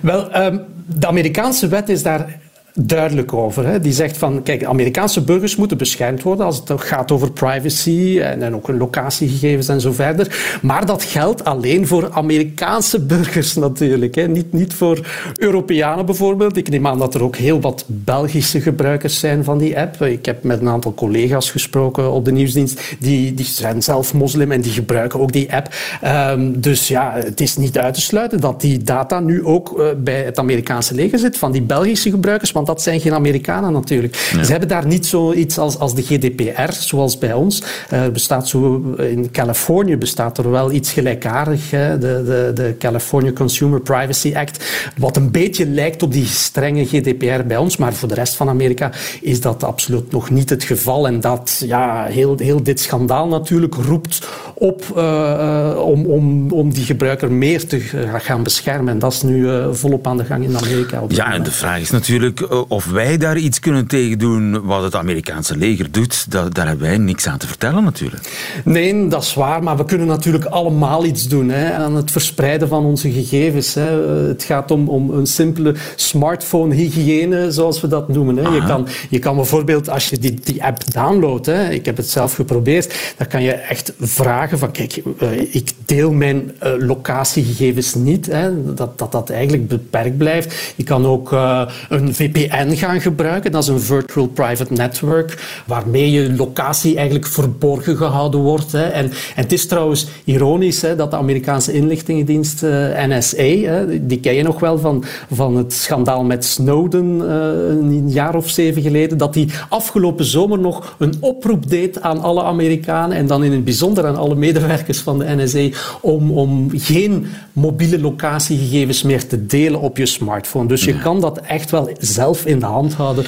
Wel, 0.00 0.36
um, 0.36 0.60
de 0.86 1.06
Amerikaanse 1.06 1.68
wet 1.68 1.88
is 1.88 2.02
daar 2.02 2.40
duidelijk 2.80 3.32
over. 3.32 3.66
Hè. 3.66 3.80
Die 3.80 3.92
zegt 3.92 4.16
van, 4.16 4.42
kijk, 4.42 4.64
Amerikaanse 4.64 5.22
burgers 5.22 5.56
moeten 5.56 5.78
beschermd 5.78 6.22
worden 6.22 6.46
als 6.46 6.62
het 6.64 6.80
gaat 6.80 7.12
over 7.12 7.32
privacy 7.32 8.20
en, 8.20 8.54
ook 8.54 8.68
locatiegegevens 8.68 9.68
en 9.68 9.80
zo 9.80 9.92
verder. 9.92 10.58
Maar 10.62 10.86
dat 10.86 11.02
geldt 11.02 11.44
alleen 11.44 11.86
voor 11.86 12.10
Amerikaanse 12.12 13.00
burgers 13.00 13.54
natuurlijk. 13.54 14.14
Hè. 14.14 14.28
Niet, 14.28 14.52
niet 14.52 14.74
voor 14.74 15.06
Europeanen 15.34 16.06
bijvoorbeeld. 16.06 16.56
Ik 16.56 16.68
neem 16.68 16.86
aan 16.86 16.98
dat 16.98 17.14
er 17.14 17.22
ook 17.22 17.36
heel 17.36 17.60
wat 17.60 17.84
Belgische 17.86 18.60
gebruikers 18.60 19.18
zijn 19.18 19.44
van 19.44 19.58
die 19.58 19.78
app. 19.78 20.02
Ik 20.02 20.26
heb 20.26 20.42
met 20.42 20.60
een 20.60 20.68
aantal 20.68 20.94
collega's 20.94 21.50
gesproken 21.50 22.12
op 22.12 22.24
de 22.24 22.32
nieuwsdienst. 22.32 22.96
Die, 22.98 23.34
die 23.34 23.46
zijn 23.46 23.82
zelf 23.82 24.14
moslim 24.14 24.52
en 24.52 24.60
die 24.60 24.72
gebruiken 24.72 25.20
ook 25.20 25.32
die 25.32 25.54
app. 25.54 25.68
Um, 26.04 26.60
dus 26.60 26.88
ja, 26.88 27.12
het 27.14 27.40
is 27.40 27.56
niet 27.56 27.78
uit 27.78 27.94
te 27.94 28.00
sluiten 28.00 28.40
dat 28.40 28.60
die 28.60 28.82
data 28.82 29.20
nu 29.20 29.44
ook 29.44 29.78
uh, 29.78 29.86
bij 29.96 30.22
het 30.22 30.38
Amerikaanse 30.38 30.94
leger 30.94 31.18
zit 31.18 31.38
van 31.38 31.52
die 31.52 31.62
Belgische 31.62 32.10
gebruikers. 32.10 32.52
Want 32.52 32.66
dat 32.68 32.82
zijn 32.82 33.00
geen 33.00 33.14
Amerikanen 33.14 33.72
natuurlijk. 33.72 34.30
Ja. 34.32 34.44
Ze 34.44 34.50
hebben 34.50 34.68
daar 34.68 34.86
niet 34.86 35.06
zoiets 35.06 35.58
als, 35.58 35.78
als 35.78 35.94
de 35.94 36.02
GDPR, 36.02 36.72
zoals 36.72 37.18
bij 37.18 37.32
ons. 37.32 37.62
Uh, 37.92 38.08
bestaat 38.12 38.48
zo, 38.48 38.82
in 38.98 39.30
Californië 39.30 39.96
bestaat 39.96 40.38
er 40.38 40.50
wel 40.50 40.72
iets 40.72 40.92
gelijkaardig, 40.92 41.70
hè? 41.70 41.98
De, 41.98 42.22
de, 42.24 42.50
de 42.54 42.74
California 42.78 43.32
Consumer 43.32 43.80
Privacy 43.80 44.32
Act, 44.34 44.64
wat 44.96 45.16
een 45.16 45.30
beetje 45.30 45.66
lijkt 45.66 46.02
op 46.02 46.12
die 46.12 46.26
strenge 46.26 46.84
GDPR 46.84 47.46
bij 47.46 47.56
ons, 47.56 47.76
maar 47.76 47.94
voor 47.94 48.08
de 48.08 48.14
rest 48.14 48.34
van 48.34 48.48
Amerika 48.48 48.92
is 49.20 49.40
dat 49.40 49.64
absoluut 49.64 50.10
nog 50.10 50.30
niet 50.30 50.50
het 50.50 50.64
geval. 50.64 51.06
En 51.06 51.20
dat, 51.20 51.62
ja, 51.66 52.04
heel, 52.04 52.34
heel 52.38 52.62
dit 52.62 52.80
schandaal 52.80 53.28
natuurlijk 53.28 53.74
roept 53.74 54.26
op 54.54 54.84
uh, 54.96 55.80
om, 55.84 56.06
om, 56.06 56.50
om 56.52 56.72
die 56.72 56.84
gebruiker 56.84 57.32
meer 57.32 57.66
te 57.66 57.80
gaan 58.18 58.42
beschermen. 58.42 58.92
En 58.92 58.98
dat 58.98 59.12
is 59.12 59.22
nu 59.22 59.36
uh, 59.38 59.66
volop 59.72 60.06
aan 60.06 60.16
de 60.16 60.24
gang 60.24 60.44
in 60.44 60.56
Amerika. 60.56 61.02
Ja, 61.08 61.32
en 61.32 61.42
de 61.42 61.50
vraag 61.50 61.80
is 61.80 61.90
natuurlijk 61.90 62.40
of 62.68 62.86
wij 62.86 63.16
daar 63.16 63.36
iets 63.36 63.60
kunnen 63.60 63.86
tegen 63.86 64.18
doen 64.18 64.66
wat 64.66 64.82
het 64.82 64.94
Amerikaanse 64.94 65.56
leger 65.56 65.90
doet, 65.90 66.30
dat, 66.30 66.54
daar 66.54 66.66
hebben 66.66 66.86
wij 66.88 66.98
niks 66.98 67.26
aan 67.26 67.38
te 67.38 67.46
vertellen 67.46 67.84
natuurlijk. 67.84 68.62
Nee, 68.64 69.08
dat 69.08 69.22
is 69.22 69.34
waar, 69.34 69.62
maar 69.62 69.76
we 69.76 69.84
kunnen 69.84 70.06
natuurlijk 70.06 70.44
allemaal 70.44 71.04
iets 71.04 71.28
doen 71.28 71.48
hè, 71.48 71.72
aan 71.72 71.96
het 71.96 72.10
verspreiden 72.10 72.68
van 72.68 72.84
onze 72.84 73.10
gegevens. 73.10 73.74
Hè. 73.74 73.90
Het 74.28 74.42
gaat 74.42 74.70
om, 74.70 74.88
om 74.88 75.10
een 75.10 75.26
simpele 75.26 75.74
smartphone-hygiëne, 75.96 77.52
zoals 77.52 77.80
we 77.80 77.88
dat 77.88 78.08
noemen. 78.08 78.36
Hè. 78.36 78.48
Je, 78.48 78.64
kan, 78.66 78.86
je 79.10 79.18
kan 79.18 79.36
bijvoorbeeld, 79.36 79.88
als 79.90 80.08
je 80.08 80.18
die, 80.18 80.40
die 80.42 80.64
app 80.64 80.92
downloadt, 80.92 81.46
hè, 81.46 81.70
ik 81.70 81.84
heb 81.84 81.96
het 81.96 82.10
zelf 82.10 82.34
geprobeerd, 82.34 83.14
dan 83.16 83.26
kan 83.26 83.42
je 83.42 83.52
echt 83.52 83.92
vragen 84.00 84.58
van, 84.58 84.70
kijk, 84.70 85.02
uh, 85.22 85.54
ik 85.54 85.70
deel 85.86 86.12
mijn 86.12 86.52
uh, 86.62 86.72
locatiegegevens 86.78 87.94
niet, 87.94 88.26
hè, 88.26 88.74
dat, 88.74 88.98
dat 88.98 89.12
dat 89.12 89.30
eigenlijk 89.30 89.68
beperkt 89.68 90.16
blijft. 90.16 90.72
Je 90.76 90.84
kan 90.84 91.06
ook 91.06 91.32
uh, 91.32 91.68
een 91.88 92.14
VPN 92.14 92.37
gaan 92.76 93.00
gebruiken. 93.00 93.52
Dat 93.52 93.62
is 93.62 93.68
een 93.68 93.80
Virtual 93.80 94.26
Private 94.26 94.72
Network, 94.72 95.62
waarmee 95.66 96.10
je 96.10 96.34
locatie 96.36 96.96
eigenlijk 96.96 97.26
verborgen 97.26 97.96
gehouden 97.96 98.40
wordt. 98.40 98.72
Hè. 98.72 98.84
En, 98.84 99.04
en 99.04 99.12
het 99.34 99.52
is 99.52 99.66
trouwens 99.66 100.06
ironisch 100.24 100.82
hè, 100.82 100.96
dat 100.96 101.10
de 101.10 101.16
Amerikaanse 101.16 101.72
inlichtingendienst 101.72 102.62
uh, 102.62 102.70
NSA, 103.06 103.42
hè, 103.42 104.06
die 104.06 104.20
ken 104.20 104.34
je 104.34 104.42
nog 104.42 104.60
wel 104.60 104.78
van, 104.78 105.04
van 105.32 105.56
het 105.56 105.72
schandaal 105.72 106.24
met 106.24 106.44
Snowden 106.44 107.16
uh, 107.16 107.28
een 107.68 108.10
jaar 108.10 108.34
of 108.34 108.50
zeven 108.50 108.82
geleden, 108.82 109.18
dat 109.18 109.34
die 109.34 109.48
afgelopen 109.68 110.24
zomer 110.24 110.58
nog 110.58 110.96
een 110.98 111.14
oproep 111.20 111.70
deed 111.70 112.00
aan 112.00 112.20
alle 112.20 112.42
Amerikanen 112.42 113.16
en 113.16 113.26
dan 113.26 113.44
in 113.44 113.52
het 113.52 113.64
bijzonder 113.64 114.06
aan 114.06 114.16
alle 114.16 114.34
medewerkers 114.34 114.98
van 114.98 115.18
de 115.18 115.24
NSA 115.36 115.78
om, 116.00 116.30
om 116.30 116.70
geen 116.72 117.26
mobiele 117.52 118.00
locatiegegevens 118.00 119.02
meer 119.02 119.26
te 119.26 119.46
delen 119.46 119.80
op 119.80 119.96
je 119.96 120.06
smartphone. 120.06 120.68
Dus 120.68 120.84
je 120.84 120.98
kan 120.98 121.20
dat 121.20 121.40
echt 121.40 121.70
wel 121.70 121.90
zelf 121.98 122.27
in 122.44 122.58
de 122.58 122.66
hand 122.66 122.94
houden. 122.94 123.24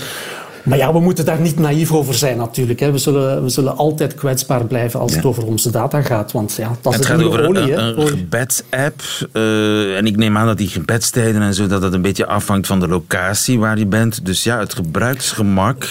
Maar 0.63 0.79
ja, 0.79 0.93
we 0.93 1.01
moeten 1.01 1.25
daar 1.25 1.41
niet 1.41 1.59
naïef 1.59 1.93
over 1.93 2.15
zijn 2.15 2.37
natuurlijk. 2.37 2.81
Hè. 2.81 2.93
We, 2.93 2.99
zullen, 2.99 3.43
we 3.43 3.49
zullen 3.49 3.77
altijd 3.77 4.15
kwetsbaar 4.15 4.65
blijven 4.65 5.01
als 5.01 5.11
ja. 5.11 5.17
het 5.17 5.27
over 5.27 5.47
onze 5.47 5.71
data 5.71 6.03
gaat. 6.03 6.33
Want 6.33 6.55
ja, 6.55 6.77
dat 6.81 6.93
is 6.93 6.99
het 6.99 7.09
gaat 7.09 7.23
over 7.23 7.47
olie, 7.47 7.73
een, 7.73 8.01
een 8.01 8.09
gebedsapp. 8.09 9.03
Uh, 9.33 9.97
en 9.97 10.07
ik 10.07 10.17
neem 10.17 10.37
aan 10.37 10.47
dat 10.47 10.59
die 10.59 10.69
gebedstijden 10.69 11.43
en 11.43 11.55
zo, 11.55 11.67
dat 11.67 11.81
dat 11.81 11.93
een 11.93 12.03
beetje 12.03 12.27
afhangt 12.27 12.67
van 12.67 12.81
de 12.81 12.89
locatie 12.89 13.59
waar 13.59 13.79
je 13.79 13.87
bent. 13.87 14.27
Dus 14.27 14.45
ja, 14.45 14.59
het 14.59 14.75
gebruiksgemak 14.75 15.89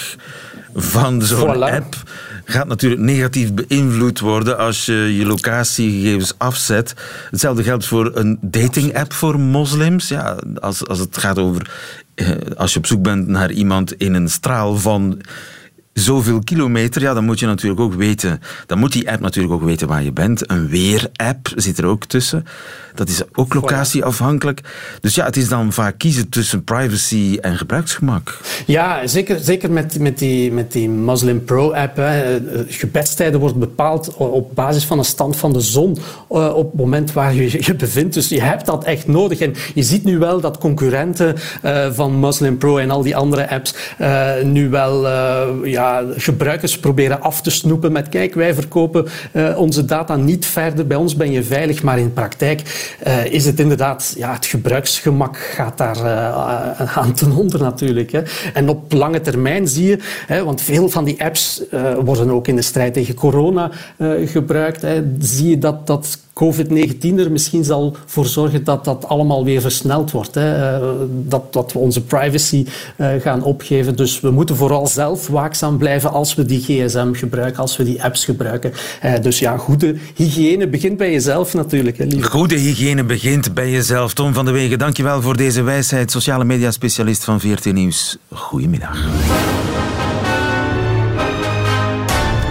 van 0.75 1.21
zo'n 1.21 1.55
voilà. 1.55 1.73
app 1.73 1.95
gaat 2.45 2.67
natuurlijk 2.67 3.01
negatief 3.01 3.53
beïnvloed 3.53 4.19
worden 4.19 4.57
als 4.57 4.85
je 4.85 5.15
je 5.17 5.25
locatiegegevens 5.25 6.33
afzet. 6.37 6.93
Hetzelfde 7.29 7.63
geldt 7.63 7.85
voor 7.85 8.11
een 8.13 8.37
dating-app 8.41 9.13
voor 9.13 9.39
moslims. 9.39 10.07
Ja, 10.07 10.35
als, 10.59 10.87
als 10.87 10.99
het 10.99 11.17
gaat 11.17 11.39
over 11.39 11.69
als 12.55 12.73
je 12.73 12.79
op 12.79 12.85
zoek 12.85 13.01
bent 13.01 13.27
naar 13.27 13.51
iemand 13.51 13.93
in 13.93 14.13
een 14.13 14.29
straal 14.29 14.77
van 14.77 15.21
zoveel 15.99 16.39
kilometer, 16.43 17.01
ja, 17.01 17.13
dan 17.13 17.25
moet 17.25 17.39
je 17.39 17.45
natuurlijk 17.45 17.81
ook 17.81 17.93
weten, 17.93 18.41
dan 18.65 18.79
moet 18.79 18.91
die 18.91 19.11
app 19.11 19.19
natuurlijk 19.19 19.53
ook 19.53 19.63
weten 19.63 19.87
waar 19.87 20.03
je 20.03 20.11
bent. 20.11 20.51
Een 20.51 20.67
weer-app 20.67 21.51
zit 21.55 21.77
er 21.77 21.85
ook 21.85 22.05
tussen. 22.05 22.45
Dat 22.95 23.09
is 23.09 23.21
ook 23.33 23.53
locatieafhankelijk. 23.53 24.61
Dus 25.01 25.15
ja, 25.15 25.25
het 25.25 25.37
is 25.37 25.49
dan 25.49 25.73
vaak 25.73 25.97
kiezen 25.97 26.29
tussen 26.29 26.63
privacy 26.63 27.37
en 27.41 27.57
gebruiksgemak. 27.57 28.37
Ja, 28.65 29.07
zeker, 29.07 29.39
zeker 29.39 29.71
met, 29.71 29.99
met, 29.99 30.17
die, 30.17 30.51
met 30.51 30.71
die 30.71 30.89
Muslim 30.89 31.43
Pro-app. 31.43 32.01
Gebedstijden 32.67 33.39
wordt 33.39 33.55
bepaald 33.55 34.15
op 34.17 34.55
basis 34.55 34.85
van 34.85 34.97
een 34.97 35.05
stand 35.05 35.37
van 35.37 35.53
de 35.53 35.61
zon 35.61 35.97
uh, 36.31 36.55
op 36.55 36.71
het 36.71 36.79
moment 36.79 37.13
waar 37.13 37.33
je 37.33 37.65
je 37.65 37.75
bevindt. 37.75 38.13
Dus 38.13 38.29
je 38.29 38.41
hebt 38.41 38.65
dat 38.65 38.83
echt 38.83 39.07
nodig. 39.07 39.39
En 39.39 39.53
je 39.73 39.83
ziet 39.83 40.03
nu 40.03 40.17
wel 40.17 40.41
dat 40.41 40.57
concurrenten 40.57 41.35
uh, 41.63 41.87
van 41.91 42.19
Muslim 42.19 42.57
Pro 42.57 42.77
en 42.77 42.91
al 42.91 43.01
die 43.01 43.15
andere 43.15 43.49
apps 43.49 43.75
nu 44.43 44.69
wel 44.69 45.07
ja, 45.65 45.88
gebruikers 46.15 46.79
proberen 46.79 47.21
af 47.21 47.41
te 47.41 47.49
snoepen 47.49 47.91
met 47.91 48.09
kijk, 48.09 48.33
wij 48.33 48.53
verkopen 48.53 49.07
onze 49.55 49.85
data 49.85 50.15
niet 50.15 50.45
verder. 50.45 50.87
Bij 50.87 50.97
ons 50.97 51.15
ben 51.15 51.31
je 51.31 51.43
veilig, 51.43 51.83
maar 51.83 51.99
in 51.99 52.13
praktijk 52.13 52.61
uh, 53.07 53.25
is 53.25 53.45
het 53.45 53.59
inderdaad, 53.59 54.13
ja, 54.17 54.33
het 54.33 54.45
gebruiksgemak 54.45 55.37
gaat 55.37 55.77
daar 55.77 55.97
uh, 55.97 56.97
aan 56.97 57.13
ten 57.13 57.31
onder 57.31 57.61
natuurlijk. 57.61 58.11
Hè. 58.11 58.21
En 58.53 58.69
op 58.69 58.93
lange 58.93 59.21
termijn 59.21 59.67
zie 59.67 59.87
je, 59.87 59.99
hè, 60.27 60.43
want 60.43 60.61
veel 60.61 60.89
van 60.89 61.03
die 61.03 61.23
apps 61.23 61.63
worden 62.03 62.29
ook 62.29 62.47
in 62.47 62.55
de 62.55 62.61
strijd 62.61 62.93
tegen 62.93 63.15
corona 63.15 63.71
gebruikt, 64.25 64.81
hè, 64.81 65.03
zie 65.19 65.49
je 65.49 65.57
dat 65.57 65.87
dat 65.87 66.17
COVID-19 66.33 67.17
er 67.17 67.31
misschien 67.31 67.63
zal 67.63 67.95
voor 68.05 68.25
zorgen 68.25 68.63
dat 68.63 68.85
dat 68.85 69.07
allemaal 69.07 69.43
weer 69.43 69.61
versneld 69.61 70.11
wordt. 70.11 70.35
Hè. 70.35 70.79
Uh, 70.81 70.87
dat, 71.09 71.53
dat 71.53 71.73
we 71.73 71.79
onze 71.79 72.01
privacy 72.01 72.65
uh, 72.97 73.07
gaan 73.19 73.43
opgeven. 73.43 73.95
Dus 73.95 74.19
we 74.19 74.31
moeten 74.31 74.55
vooral 74.55 74.87
zelf 74.87 75.27
waakzaam 75.27 75.77
blijven 75.77 76.11
als 76.11 76.35
we 76.35 76.45
die 76.45 76.59
gsm 76.61 77.13
gebruiken, 77.13 77.61
als 77.61 77.77
we 77.77 77.83
die 77.83 78.03
apps 78.03 78.25
gebruiken. 78.25 78.71
Uh, 79.05 79.13
dus 79.21 79.39
ja, 79.39 79.57
goede 79.57 79.95
hygiëne 80.15 80.67
begint 80.67 80.97
bij 80.97 81.11
jezelf 81.11 81.53
natuurlijk. 81.53 81.97
Hè, 81.97 82.23
goede 82.23 82.55
hygiëne 82.55 83.03
begint 83.03 83.53
bij 83.53 83.71
jezelf. 83.71 84.13
Tom 84.13 84.33
van 84.33 84.45
de 84.45 84.51
Wegen, 84.51 84.79
dankjewel 84.79 85.21
voor 85.21 85.37
deze 85.37 85.61
wijsheid. 85.61 86.11
Sociale 86.11 86.45
media 86.45 86.71
specialist 86.71 87.23
van 87.23 87.39
VRT 87.39 87.73
Nieuws. 87.73 88.17
Goedemiddag. 88.29 89.07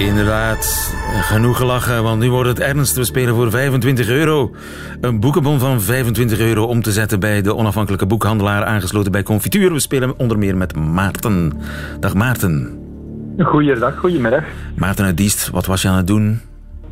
Inderdaad, 0.08 0.94
genoeg 1.22 1.56
gelachen, 1.56 2.02
want 2.02 2.20
nu 2.20 2.30
wordt 2.30 2.48
het 2.48 2.60
ernst. 2.60 2.96
We 2.96 3.04
spelen 3.04 3.34
voor 3.34 3.50
25 3.50 4.08
euro. 4.08 4.54
Een 5.00 5.20
boekenbon 5.20 5.58
van 5.58 5.80
25 5.80 6.40
euro 6.40 6.64
om 6.64 6.82
te 6.82 6.92
zetten 6.92 7.20
bij 7.20 7.42
de 7.42 7.56
onafhankelijke 7.56 8.06
boekhandelaar 8.06 8.64
aangesloten 8.64 9.12
bij 9.12 9.22
Confituur. 9.22 9.72
We 9.72 9.78
spelen 9.78 10.18
onder 10.18 10.38
meer 10.38 10.56
met 10.56 10.76
Maarten. 10.76 11.52
Dag 12.00 12.14
Maarten. 12.14 12.78
Goeiedag, 13.38 13.96
goedemiddag. 13.96 14.44
Maarten 14.76 15.04
uit 15.04 15.16
Diest, 15.16 15.50
wat 15.50 15.66
was 15.66 15.82
je 15.82 15.88
aan 15.88 15.96
het 15.96 16.06
doen? 16.06 16.40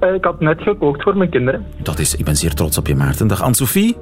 Uh, 0.03 0.15
ik 0.15 0.25
had 0.25 0.41
net 0.41 0.63
gekookt 0.63 1.03
voor 1.03 1.17
mijn 1.17 1.31
kinderen. 1.31 1.65
Dat 1.83 1.99
is, 1.99 2.15
ik 2.17 2.25
ben 2.25 2.37
zeer 2.37 2.55
trots 2.55 2.79
op 2.79 2.87
je 2.87 2.95
Maarten. 2.95 3.27
Dag 3.27 3.43
Anne-Sophie. 3.43 3.97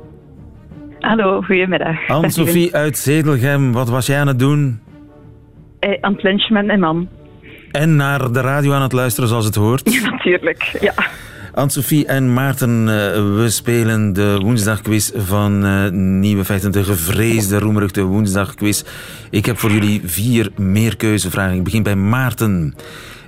Hallo, 1.00 1.40
goedemiddag. 1.40 2.08
Anne-Sophie 2.08 2.74
uit 2.74 2.98
Zedelgem, 2.98 3.72
wat 3.72 3.88
was 3.88 4.06
jij 4.06 4.20
aan 4.20 4.26
het 4.26 4.38
doen? 4.38 4.80
Uh, 5.80 5.98
aan 6.00 6.12
het 6.12 6.22
lunchen 6.22 6.52
met 6.52 6.66
mijn 6.66 6.80
man. 6.80 7.08
En 7.74 7.96
naar 7.96 8.32
de 8.32 8.40
radio 8.40 8.72
aan 8.72 8.82
het 8.82 8.92
luisteren 8.92 9.28
zoals 9.28 9.44
het 9.44 9.54
hoort. 9.54 9.90
Ja, 9.92 10.10
natuurlijk, 10.10 10.76
ja. 10.80 10.94
Anne-Sophie 11.52 12.06
en 12.06 12.32
Maarten, 12.32 12.78
eh, 12.78 13.36
we 13.36 13.50
spelen 13.50 14.12
de 14.12 14.38
woensdagquiz 14.42 15.10
van 15.14 15.64
uh, 15.64 15.90
Nieuwe 15.90 16.44
Feiten. 16.44 16.72
De 16.72 16.84
gevreesde, 16.84 17.58
roemruchte 17.58 18.02
woensdagquiz. 18.02 18.84
Ik 19.30 19.46
heb 19.46 19.58
voor 19.58 19.70
jullie 19.70 20.00
vier 20.04 20.50
meerkeuzevragen. 20.56 21.56
Ik 21.56 21.64
begin 21.64 21.82
bij 21.82 21.96
Maarten. 21.96 22.74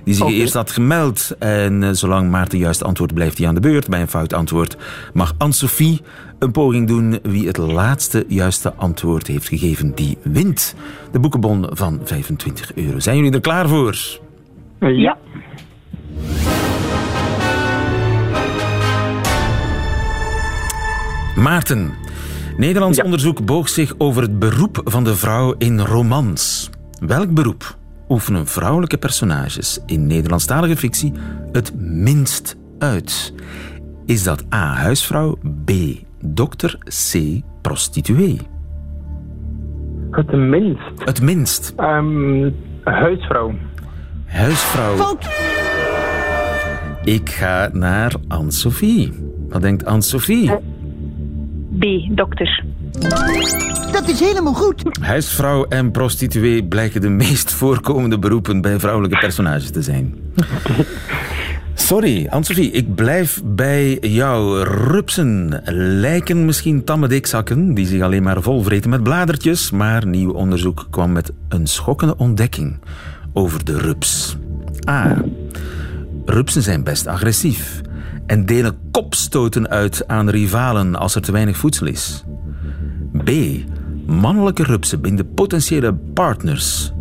Die 0.03 0.13
zich 0.13 0.27
eerst 0.27 0.53
had 0.53 0.71
gemeld. 0.71 1.35
En 1.39 1.81
uh, 1.81 1.89
zolang 1.91 2.31
Maarten 2.31 2.59
juist 2.59 2.83
antwoord 2.83 3.13
blijft 3.13 3.37
hij 3.37 3.47
aan 3.47 3.55
de 3.55 3.61
beurt. 3.61 3.87
Bij 3.87 4.01
een 4.01 4.07
fout 4.07 4.33
antwoord 4.33 4.77
mag 5.13 5.33
Anne-Sophie 5.37 6.01
een 6.39 6.51
poging 6.51 6.87
doen. 6.87 7.19
Wie 7.23 7.47
het 7.47 7.57
laatste 7.57 8.25
juiste 8.27 8.73
antwoord 8.73 9.27
heeft 9.27 9.47
gegeven, 9.47 9.95
die 9.95 10.17
wint. 10.23 10.75
De 11.11 11.19
boekenbon 11.19 11.67
van 11.69 11.99
25 12.03 12.75
euro. 12.75 12.99
Zijn 12.99 13.15
jullie 13.15 13.31
er 13.31 13.41
klaar 13.41 13.67
voor? 13.67 14.25
Ja. 14.79 15.17
Maarten. 21.35 21.93
Nederlands 22.57 23.01
onderzoek 23.01 23.45
boog 23.45 23.69
zich 23.69 23.93
over 23.97 24.21
het 24.21 24.39
beroep 24.39 24.81
van 24.83 25.03
de 25.03 25.15
vrouw 25.15 25.55
in 25.57 25.79
romans. 25.79 26.69
Welk 26.99 27.33
beroep 27.33 27.77
oefenen 28.09 28.47
vrouwelijke 28.47 28.97
personages 28.97 29.83
in 29.85 30.07
Nederlandstalige 30.07 30.75
fictie 30.75 31.13
het 31.51 31.73
minst 31.75 32.57
uit? 32.79 33.33
Is 34.05 34.23
dat 34.23 34.45
A. 34.53 34.73
huisvrouw, 34.73 35.37
B. 35.65 35.71
dokter, 36.21 36.77
C. 37.11 37.41
prostituee? 37.61 38.39
Het 40.11 40.31
minst? 40.31 41.03
Het 41.03 41.21
minst. 41.21 41.73
Um, 41.77 42.55
huisvrouw. 42.83 43.53
Huisvrouw. 44.27 45.17
Ik 47.03 47.29
ga 47.29 47.69
naar 47.73 48.13
Anne-Sophie. 48.27 49.13
Wat 49.49 49.61
denkt 49.61 49.85
Anne-Sophie? 49.85 50.51
B, 51.79 51.85
dokter. 52.09 52.63
Dat 53.91 54.07
is 54.07 54.19
helemaal 54.19 54.53
goed. 54.53 54.83
Huisvrouw 55.01 55.65
en 55.65 55.91
prostituee 55.91 56.63
blijken 56.63 57.01
de 57.01 57.09
meest 57.09 57.53
voorkomende 57.53 58.19
beroepen 58.19 58.61
bij 58.61 58.79
vrouwelijke 58.79 59.17
personages 59.17 59.69
te 59.71 59.81
zijn. 59.81 60.15
Sorry, 61.73 62.27
Anne-Sophie, 62.29 62.71
ik 62.71 62.95
blijf 62.95 63.41
bij 63.45 63.97
jou. 64.01 64.63
Rupsen 64.63 65.61
lijken 65.99 66.45
misschien 66.45 66.83
tamme 66.83 67.07
dikzakken 67.07 67.73
die 67.73 67.85
zich 67.85 68.01
alleen 68.01 68.23
maar 68.23 68.41
volvreten 68.41 68.89
met 68.89 69.03
bladertjes, 69.03 69.71
maar 69.71 70.07
nieuw 70.07 70.31
onderzoek 70.31 70.87
kwam 70.89 71.11
met 71.11 71.31
een 71.49 71.67
schokkende 71.67 72.17
ontdekking 72.17 72.79
over 73.37 73.65
de 73.65 73.77
rups. 73.77 74.37
A. 74.89 75.23
Rupsen 76.25 76.61
zijn 76.61 76.83
best 76.83 77.07
agressief 77.07 77.81
en 78.25 78.45
delen 78.45 78.77
kopstoten 78.91 79.69
uit 79.69 80.07
aan 80.07 80.29
rivalen 80.29 80.95
als 80.95 81.15
er 81.15 81.21
te 81.21 81.31
weinig 81.31 81.57
voedsel 81.57 81.87
is. 81.87 82.23
B. 83.23 83.31
Mannelijke 84.05 84.63
rupsen 84.63 85.01
binden 85.01 85.33
potentiële 85.33 85.93
partners 85.93 86.91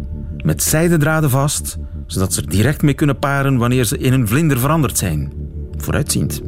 met 0.44 0.62
zijdendraden 0.62 1.30
vast, 1.30 1.76
zodat 2.06 2.32
ze 2.32 2.40
er 2.40 2.48
direct 2.48 2.82
mee 2.82 2.94
kunnen 2.94 3.18
paren 3.18 3.56
wanneer 3.56 3.84
ze 3.84 3.98
in 3.98 4.12
een 4.12 4.28
vlinder 4.28 4.58
veranderd 4.58 4.98
zijn. 4.98 5.32
Vooruitziend. 5.76 6.42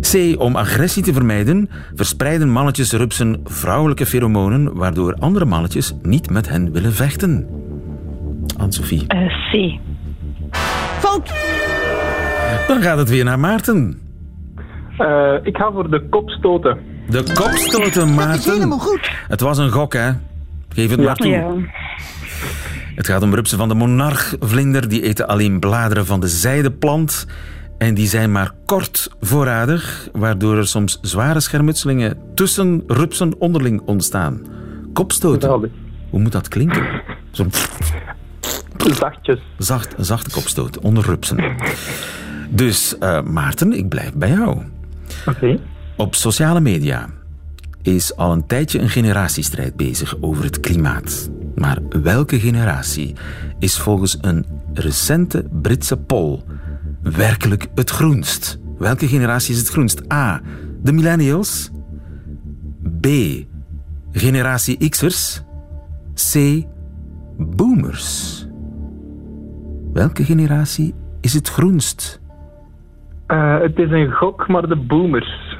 C. 0.00 0.40
Om 0.40 0.56
agressie 0.56 1.02
te 1.02 1.12
vermijden, 1.12 1.70
verspreiden 1.94 2.50
mannetjes 2.50 2.92
rupsen 2.92 3.40
vrouwelijke 3.44 4.06
pheromonen, 4.06 4.74
waardoor 4.74 5.14
andere 5.14 5.44
mannetjes 5.44 5.92
niet 6.02 6.30
met 6.30 6.48
hen 6.48 6.72
willen 6.72 6.92
vechten. 6.92 7.46
Anne-Sophie. 8.56 9.04
Uh, 9.14 9.28
C. 9.52 9.78
Fout. 10.98 11.32
Dan 12.68 12.82
gaat 12.82 12.98
het 12.98 13.08
weer 13.08 13.24
naar 13.24 13.38
Maarten. 13.38 14.00
Uh, 14.98 15.34
ik 15.42 15.56
ga 15.56 15.72
voor 15.72 15.90
de 15.90 16.08
kopstoten. 16.08 16.78
De 17.08 17.22
kopstoten, 17.22 18.14
Maarten. 18.14 18.32
Dat 18.32 18.38
is 18.38 18.52
helemaal 18.52 18.78
goed. 18.78 19.10
Het 19.28 19.40
was 19.40 19.58
een 19.58 19.70
gok, 19.70 19.92
hè? 19.92 20.10
Geef 20.68 20.90
het 20.90 20.98
ja. 21.00 21.04
maar 21.04 21.16
toe. 21.16 21.30
Ja. 21.30 21.52
Het 22.94 23.06
gaat 23.06 23.22
om 23.22 23.34
rupsen 23.34 23.58
van 23.58 23.68
de 23.68 23.74
monarchvlinder. 23.74 24.88
Die 24.88 25.02
eten 25.02 25.26
alleen 25.26 25.60
bladeren 25.60 26.06
van 26.06 26.20
de 26.20 26.28
zijdeplant. 26.28 27.26
En 27.78 27.94
die 27.94 28.06
zijn 28.06 28.32
maar 28.32 28.50
kort 28.66 29.08
voorradig, 29.20 30.08
waardoor 30.12 30.56
er 30.56 30.66
soms 30.66 30.98
zware 31.02 31.40
schermutselingen 31.40 32.18
tussen 32.34 32.82
rupsen 32.86 33.40
onderling 33.40 33.80
ontstaan. 33.84 34.46
Kopstoten. 34.92 35.70
Hoe 36.10 36.20
moet 36.20 36.32
dat 36.32 36.48
klinken? 36.48 37.02
Zo 37.30 37.46
Zachtjes. 38.92 39.40
Zacht, 39.58 39.94
zachte 39.98 40.30
kopstoot 40.30 40.78
onder 40.78 41.04
rupsen. 41.04 41.56
Dus 42.50 42.94
uh, 43.00 43.22
Maarten, 43.22 43.72
ik 43.72 43.88
blijf 43.88 44.12
bij 44.12 44.28
jou. 44.28 44.50
Oké. 44.50 44.64
Okay. 45.26 45.60
Op 45.96 46.14
sociale 46.14 46.60
media 46.60 47.08
is 47.82 48.16
al 48.16 48.32
een 48.32 48.46
tijdje 48.46 48.78
een 48.78 48.88
generatiestrijd 48.88 49.76
bezig 49.76 50.16
over 50.20 50.44
het 50.44 50.60
klimaat. 50.60 51.30
Maar 51.54 51.78
welke 52.02 52.40
generatie 52.40 53.14
is 53.58 53.78
volgens 53.78 54.18
een 54.20 54.46
recente 54.72 55.44
Britse 55.62 55.96
poll 55.96 56.42
werkelijk 57.02 57.66
het 57.74 57.90
groenst? 57.90 58.58
Welke 58.78 59.08
generatie 59.08 59.54
is 59.54 59.60
het 59.60 59.68
groenst? 59.68 60.12
A. 60.12 60.40
De 60.82 60.92
millennials. 60.92 61.70
B. 63.00 63.06
Generatie 64.12 64.88
X'ers. 64.88 65.42
C. 66.32 66.62
Boomers. 67.38 68.43
Welke 69.94 70.24
generatie 70.24 70.94
is 71.20 71.34
het 71.34 71.48
groenst? 71.48 72.20
Uh, 73.28 73.60
het 73.60 73.78
is 73.78 73.90
een 73.90 74.10
gok, 74.10 74.48
maar 74.48 74.68
de 74.68 74.76
boomers. 74.76 75.58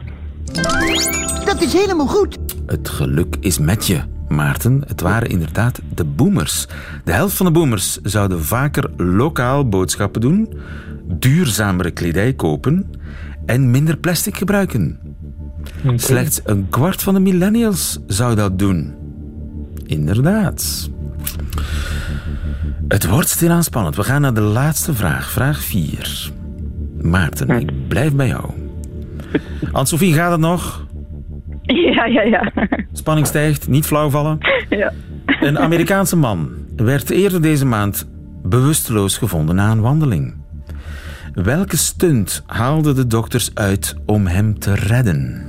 Dat 1.44 1.62
is 1.62 1.73
helemaal 1.73 2.07
goed. 2.07 2.38
Het 2.66 2.88
geluk 2.88 3.37
is 3.40 3.59
met 3.59 3.87
je, 3.87 4.01
Maarten. 4.29 4.83
Het 4.87 5.01
waren 5.01 5.29
inderdaad 5.29 5.81
de 5.94 6.05
boomers. 6.05 6.66
De 7.05 7.12
helft 7.12 7.37
van 7.37 7.47
de 7.47 7.53
boomers 7.53 8.01
zouden 8.03 8.40
vaker 8.40 8.90
lokaal 8.97 9.68
boodschappen 9.68 10.20
doen, 10.20 10.53
duurzamere 11.05 11.90
kledij 11.90 12.33
kopen 12.33 12.90
en 13.47 13.70
minder 13.70 13.97
plastic 13.97 14.37
gebruiken. 14.37 15.01
Okay. 15.85 15.99
Slechts 15.99 16.40
een 16.44 16.66
kwart 16.68 17.03
van 17.03 17.14
de 17.14 17.20
millennials 17.20 18.01
zou 18.07 18.35
dat 18.35 18.59
doen. 18.59 18.94
Inderdaad. 19.87 20.90
Het 22.88 23.07
wordt 23.07 23.29
stilaan 23.29 23.64
spannend. 23.64 23.97
We 23.97 24.03
gaan 24.03 24.20
naar 24.20 24.35
de 24.35 24.40
laatste 24.40 24.94
vraag. 24.94 25.31
Vraag 25.31 25.62
4. 25.62 26.31
Maarten, 27.01 27.51
ik 27.51 27.88
blijf 27.88 28.14
bij 28.14 28.27
jou. 28.27 28.51
Anne-Sophie, 29.73 30.14
gaat 30.14 30.31
het 30.31 30.40
nog? 30.40 30.87
Ja, 31.62 32.05
ja, 32.05 32.23
ja. 32.23 32.53
Spanning 32.92 33.27
stijgt, 33.27 33.68
niet 33.68 33.87
flauw 33.87 34.11
vallen. 34.11 34.38
Ja. 34.68 34.92
Een 35.27 35.59
Amerikaanse 35.59 36.16
man 36.16 36.51
werd 36.77 37.11
eerder 37.11 37.42
deze 37.42 37.66
maand 37.66 38.09
bewusteloos 38.42 39.18
gevonden 39.18 39.55
na 39.55 39.70
een 39.70 39.81
wandeling. 39.81 40.35
Welke 41.33 41.77
stunt 41.77 42.42
haalden 42.47 42.94
de 42.94 43.07
dokters 43.07 43.51
uit 43.55 43.94
om 44.07 44.27
hem 44.27 44.59
te 44.59 44.75
redden? 44.75 45.42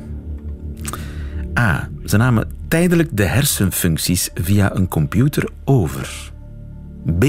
A. 1.60 1.90
Ze 2.06 2.18
namen 2.18 2.52
tijdelijk 2.68 3.10
de 3.12 3.24
hersenfuncties 3.24 4.30
via 4.34 4.76
een 4.76 4.88
computer 4.88 5.50
over. 5.66 6.34
B. 7.20 7.24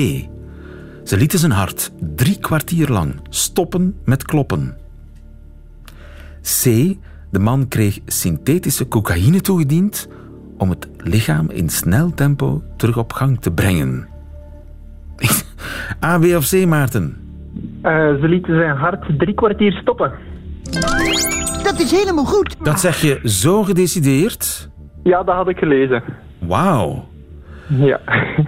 Ze 1.05 1.17
lieten 1.17 1.39
zijn 1.39 1.53
hart 1.53 1.93
drie 2.15 2.39
kwartier 2.39 2.89
lang 2.89 3.21
stoppen 3.29 3.97
met 4.05 4.25
kloppen. 4.25 4.77
C. 6.43 6.65
De 7.31 7.39
man 7.39 7.69
kreeg 7.69 7.99
synthetische 8.07 8.89
cocaïne 8.89 9.41
toegediend 9.41 10.09
om 10.59 10.71
het 10.71 10.89
lichaam 10.97 11.51
in 11.51 11.69
snel 11.69 12.15
tempo 12.15 12.62
terug 12.77 12.97
op 12.97 13.12
gang 13.12 13.41
te 13.41 13.53
brengen. 13.53 14.09
A, 16.05 16.19
B 16.19 16.25
of 16.25 16.49
C, 16.49 16.67
Maarten? 16.67 17.17
Eh, 17.83 17.93
ze 17.93 18.29
lieten 18.29 18.55
zijn 18.55 18.77
hart 18.77 19.19
drie 19.19 19.35
kwartier 19.35 19.73
stoppen. 19.73 20.12
Dat 21.62 21.81
is 21.81 21.91
helemaal 21.91 22.25
goed. 22.25 22.57
Dat 22.62 22.81
zeg 22.81 23.01
je 23.01 23.21
zo 23.25 23.62
gedecideerd? 23.62 24.69
Ja, 25.03 25.23
dat 25.23 25.35
had 25.35 25.49
ik 25.49 25.59
gelezen. 25.59 26.03
Wauw. 26.39 27.09
Ja. 27.69 28.01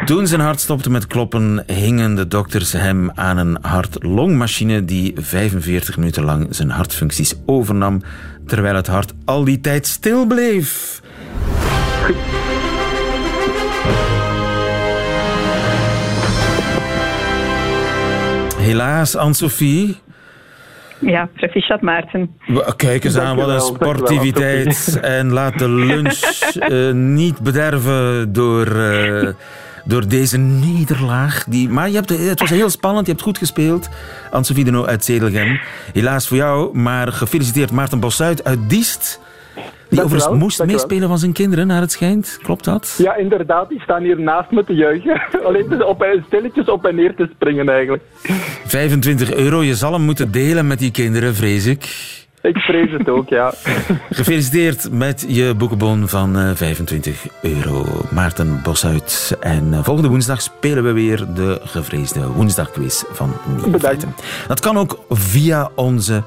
Toen 0.04 0.26
zijn 0.26 0.40
hart 0.40 0.60
stopte 0.60 0.90
met 0.90 1.06
kloppen, 1.06 1.64
hingen 1.66 2.14
de 2.14 2.28
dokters 2.28 2.72
hem 2.72 3.10
aan 3.14 3.36
een 3.36 3.58
hart-longmachine 3.60 4.84
die 4.84 5.12
45 5.16 5.96
minuten 5.96 6.24
lang 6.24 6.46
zijn 6.50 6.70
hartfuncties 6.70 7.34
overnam, 7.46 8.02
terwijl 8.46 8.74
het 8.74 8.86
hart 8.86 9.12
al 9.24 9.44
die 9.44 9.60
tijd 9.60 9.86
stil 9.86 10.26
bleef. 10.26 11.00
Helaas, 18.58 19.16
Anne-Sophie. 19.16 19.96
Ja, 21.00 21.28
proficiat 21.34 21.80
Maarten. 21.80 22.38
Kijk 22.76 23.04
eens 23.04 23.18
aan, 23.18 23.36
wat 23.36 23.48
een 23.48 23.60
sportiviteit. 23.60 24.98
En 25.02 25.32
laat 25.32 25.58
de 25.58 25.68
lunch 25.68 26.20
eh, 26.58 26.90
niet 26.92 27.40
bederven 27.40 28.32
door, 28.32 28.66
eh, 28.66 29.28
door 29.84 30.08
deze 30.08 30.38
nederlaag. 30.38 31.44
Die, 31.44 31.68
maar 31.68 31.88
je 31.88 31.94
hebt, 31.94 32.08
het 32.08 32.40
was 32.40 32.50
heel 32.50 32.70
spannend, 32.70 33.06
je 33.06 33.12
hebt 33.12 33.24
goed 33.24 33.38
gespeeld. 33.38 33.88
Anne-Sophie 34.30 34.64
de 34.64 34.70
Noo 34.70 34.86
uit 34.86 35.04
Zedelgem. 35.04 35.60
Helaas 35.92 36.28
voor 36.28 36.36
jou, 36.36 36.78
maar 36.78 37.12
gefeliciteerd 37.12 37.70
Maarten 37.70 38.00
Bossuit 38.00 38.44
uit 38.44 38.58
Diest. 38.68 39.20
Die 39.88 40.02
overigens 40.02 40.38
moest 40.38 40.64
meespelen 40.64 41.08
van 41.08 41.18
zijn 41.18 41.32
kinderen, 41.32 41.66
naar 41.66 41.80
het 41.80 41.92
schijnt. 41.92 42.38
Klopt 42.42 42.64
dat? 42.64 42.94
Ja, 42.98 43.14
inderdaad, 43.14 43.68
die 43.68 43.80
staan 43.80 44.02
hier 44.02 44.20
naast 44.20 44.50
me 44.50 44.64
te 44.64 44.74
juichen. 44.74 45.20
Alleen 45.46 45.84
op, 45.84 46.06
stilletjes 46.26 46.68
op 46.68 46.86
en 46.86 46.94
neer 46.94 47.14
te 47.14 47.28
springen 47.34 47.68
eigenlijk. 47.68 48.02
25 48.66 49.34
euro, 49.34 49.62
je 49.62 49.74
zal 49.74 49.92
hem 49.92 50.02
moeten 50.02 50.32
delen 50.32 50.66
met 50.66 50.78
die 50.78 50.90
kinderen, 50.90 51.34
vrees 51.34 51.66
ik. 51.66 52.16
Ik 52.42 52.56
vrees 52.56 52.90
het 52.90 53.08
ook, 53.08 53.28
ja. 53.28 53.52
Gefeliciteerd 54.10 54.92
met 54.92 55.24
je 55.28 55.54
boekenbon 55.54 56.08
van 56.08 56.38
eh, 56.38 56.50
25 56.54 57.26
euro. 57.42 57.84
Maarten 58.10 58.60
Bosuit. 58.62 59.36
En 59.40 59.74
eh, 59.74 59.84
volgende 59.84 60.08
woensdag 60.08 60.42
spelen 60.42 60.84
we 60.84 60.92
weer 60.92 61.26
de 61.34 61.60
gevreesde 61.64 62.32
woensdagquiz 62.32 63.02
van 63.10 63.32
Nieuwe 63.46 63.70
Bedankt. 63.70 64.06
Dat 64.48 64.60
kan 64.60 64.76
ook 64.76 65.04
via 65.08 65.70
onze 65.74 66.22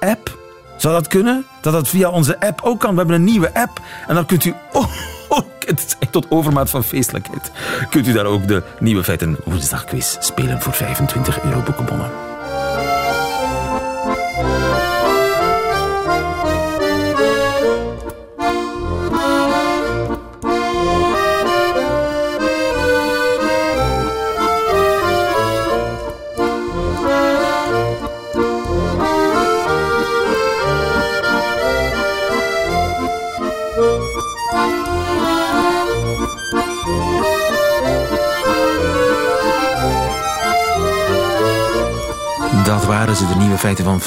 app. 0.00 0.36
Zou 0.78 0.94
dat 0.94 1.06
kunnen? 1.06 1.46
Dat 1.60 1.72
dat 1.72 1.88
via 1.88 2.10
onze 2.10 2.40
app 2.40 2.60
ook 2.62 2.80
kan. 2.80 2.90
We 2.90 2.96
hebben 2.96 3.16
een 3.16 3.24
nieuwe 3.24 3.54
app. 3.54 3.80
En 4.06 4.14
dan 4.14 4.26
kunt 4.26 4.44
u... 4.44 4.54
Oh, 5.28 5.44
het 5.66 5.84
is 5.86 5.96
echt 5.98 6.12
tot 6.12 6.26
overmaat 6.28 6.70
van 6.70 6.84
feestelijkheid. 6.84 7.50
Kunt 7.90 8.06
u 8.06 8.12
daar 8.12 8.24
ook 8.24 8.48
de 8.48 8.62
Nieuwe 8.78 9.04
Feiten 9.04 9.36
woensdagquiz 9.44 10.16
spelen 10.20 10.60
voor 10.60 10.72
25 10.72 11.42
euro 11.42 11.60
boekenbonnen. 11.60 12.27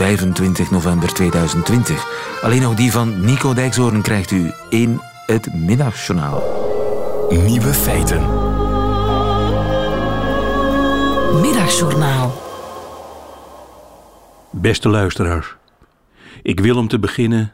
25 0.01 0.71
november 0.71 1.13
2020. 1.13 2.39
Alleen 2.41 2.61
nog 2.61 2.75
die 2.75 2.91
van 2.91 3.25
Nico 3.25 3.53
Dijkshoorn 3.53 4.01
krijgt 4.01 4.31
u 4.31 4.51
in 4.69 4.99
het 5.25 5.53
middagjournaal. 5.53 6.43
Nieuwe 7.29 7.73
feiten. 7.73 8.21
Middagjournaal. 11.41 12.41
Beste 14.51 14.89
luisteraars, 14.89 15.55
ik 16.41 16.59
wil 16.59 16.77
om 16.77 16.87
te 16.87 16.99
beginnen 16.99 17.53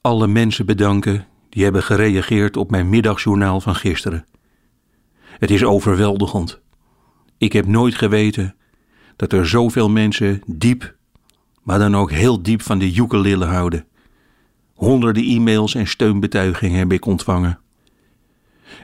alle 0.00 0.26
mensen 0.26 0.66
bedanken 0.66 1.26
die 1.48 1.62
hebben 1.62 1.82
gereageerd 1.82 2.56
op 2.56 2.70
mijn 2.70 2.88
middagjournaal 2.88 3.60
van 3.60 3.74
gisteren. 3.74 4.26
Het 5.38 5.50
is 5.50 5.64
overweldigend. 5.64 6.60
Ik 7.38 7.52
heb 7.52 7.66
nooit 7.66 7.94
geweten 7.94 8.54
dat 9.16 9.32
er 9.32 9.48
zoveel 9.48 9.90
mensen 9.90 10.42
diep, 10.46 10.96
maar 11.68 11.78
dan 11.78 11.96
ook 11.96 12.10
heel 12.10 12.42
diep 12.42 12.62
van 12.62 12.78
de 12.78 12.94
ukulele 12.94 13.44
houden. 13.44 13.86
Honderden 14.74 15.22
e-mails 15.22 15.74
en 15.74 15.86
steunbetuigingen 15.86 16.78
heb 16.78 16.92
ik 16.92 17.06
ontvangen. 17.06 17.58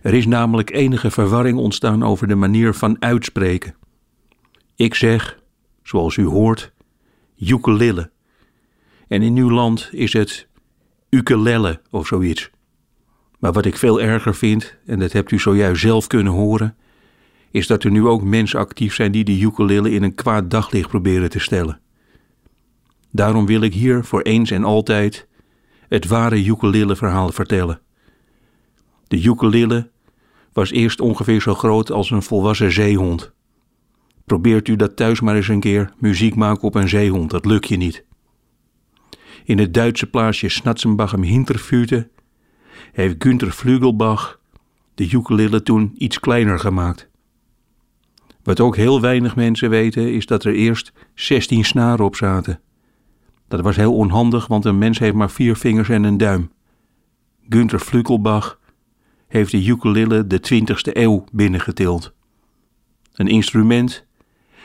Er 0.02 0.14
is 0.14 0.26
namelijk 0.26 0.70
enige 0.70 1.10
verwarring 1.10 1.58
ontstaan 1.58 2.02
over 2.02 2.28
de 2.28 2.34
manier 2.34 2.74
van 2.74 2.96
uitspreken. 3.02 3.74
Ik 4.76 4.94
zeg, 4.94 5.38
zoals 5.82 6.16
u 6.16 6.24
hoort, 6.24 6.72
ukulele. 7.38 8.10
En 9.08 9.22
in 9.22 9.36
uw 9.36 9.50
land 9.50 9.88
is 9.92 10.12
het 10.12 10.46
ukulele 11.10 11.80
of 11.90 12.06
zoiets. 12.06 12.50
Maar 13.38 13.52
wat 13.52 13.64
ik 13.64 13.76
veel 13.76 14.00
erger 14.00 14.34
vind, 14.34 14.76
en 14.86 14.98
dat 14.98 15.12
hebt 15.12 15.30
u 15.30 15.38
zojuist 15.38 15.80
zelf 15.80 16.06
kunnen 16.06 16.32
horen, 16.32 16.76
is 17.50 17.66
dat 17.66 17.84
er 17.84 17.90
nu 17.90 18.06
ook 18.06 18.22
mensen 18.22 18.58
actief 18.58 18.94
zijn 18.94 19.12
die 19.12 19.24
de 19.24 19.40
ukulele 19.40 19.90
in 19.90 20.02
een 20.02 20.14
kwaad 20.14 20.50
daglicht 20.50 20.88
proberen 20.88 21.30
te 21.30 21.38
stellen. 21.38 21.82
Daarom 23.14 23.46
wil 23.46 23.60
ik 23.60 23.74
hier 23.74 24.04
voor 24.04 24.22
eens 24.22 24.50
en 24.50 24.64
altijd 24.64 25.26
het 25.88 26.06
ware 26.06 26.44
ukulele 26.44 26.96
verhaal 26.96 27.32
vertellen. 27.32 27.80
De 29.08 29.22
ukulele 29.22 29.90
was 30.52 30.70
eerst 30.70 31.00
ongeveer 31.00 31.40
zo 31.40 31.54
groot 31.54 31.90
als 31.90 32.10
een 32.10 32.22
volwassen 32.22 32.72
zeehond. 32.72 33.32
Probeert 34.24 34.68
u 34.68 34.76
dat 34.76 34.96
thuis 34.96 35.20
maar 35.20 35.36
eens 35.36 35.48
een 35.48 35.60
keer, 35.60 35.92
muziek 35.98 36.34
maken 36.34 36.62
op 36.62 36.74
een 36.74 36.88
zeehond, 36.88 37.30
dat 37.30 37.44
lukt 37.44 37.68
je 37.68 37.76
niet. 37.76 38.04
In 39.44 39.58
het 39.58 39.74
Duitse 39.74 40.06
plaatsje 40.06 40.48
Snatzenbach 40.48 41.12
im 41.12 41.22
Hinterfute 41.22 42.10
heeft 42.92 43.14
Günther 43.18 43.50
Flügelbach 43.52 44.40
de 44.94 45.10
ukulele 45.10 45.62
toen 45.62 45.94
iets 45.98 46.20
kleiner 46.20 46.58
gemaakt. 46.58 47.08
Wat 48.42 48.60
ook 48.60 48.76
heel 48.76 49.00
weinig 49.00 49.36
mensen 49.36 49.70
weten 49.70 50.12
is 50.12 50.26
dat 50.26 50.44
er 50.44 50.54
eerst 50.54 50.92
16 51.14 51.64
snaren 51.64 52.04
op 52.04 52.16
zaten. 52.16 52.60
Dat 53.48 53.60
was 53.60 53.76
heel 53.76 53.96
onhandig, 53.96 54.46
want 54.46 54.64
een 54.64 54.78
mens 54.78 54.98
heeft 54.98 55.14
maar 55.14 55.30
vier 55.30 55.56
vingers 55.56 55.88
en 55.88 56.04
een 56.04 56.16
duim. 56.16 56.50
Günther 57.48 57.78
Flügelbach 57.78 58.58
heeft 59.26 59.50
de 59.50 59.66
ukulele 59.66 60.26
de 60.26 60.38
20ste 60.38 60.92
eeuw 60.92 61.24
binnengetild. 61.32 62.14
Een 63.12 63.28
instrument, 63.28 64.06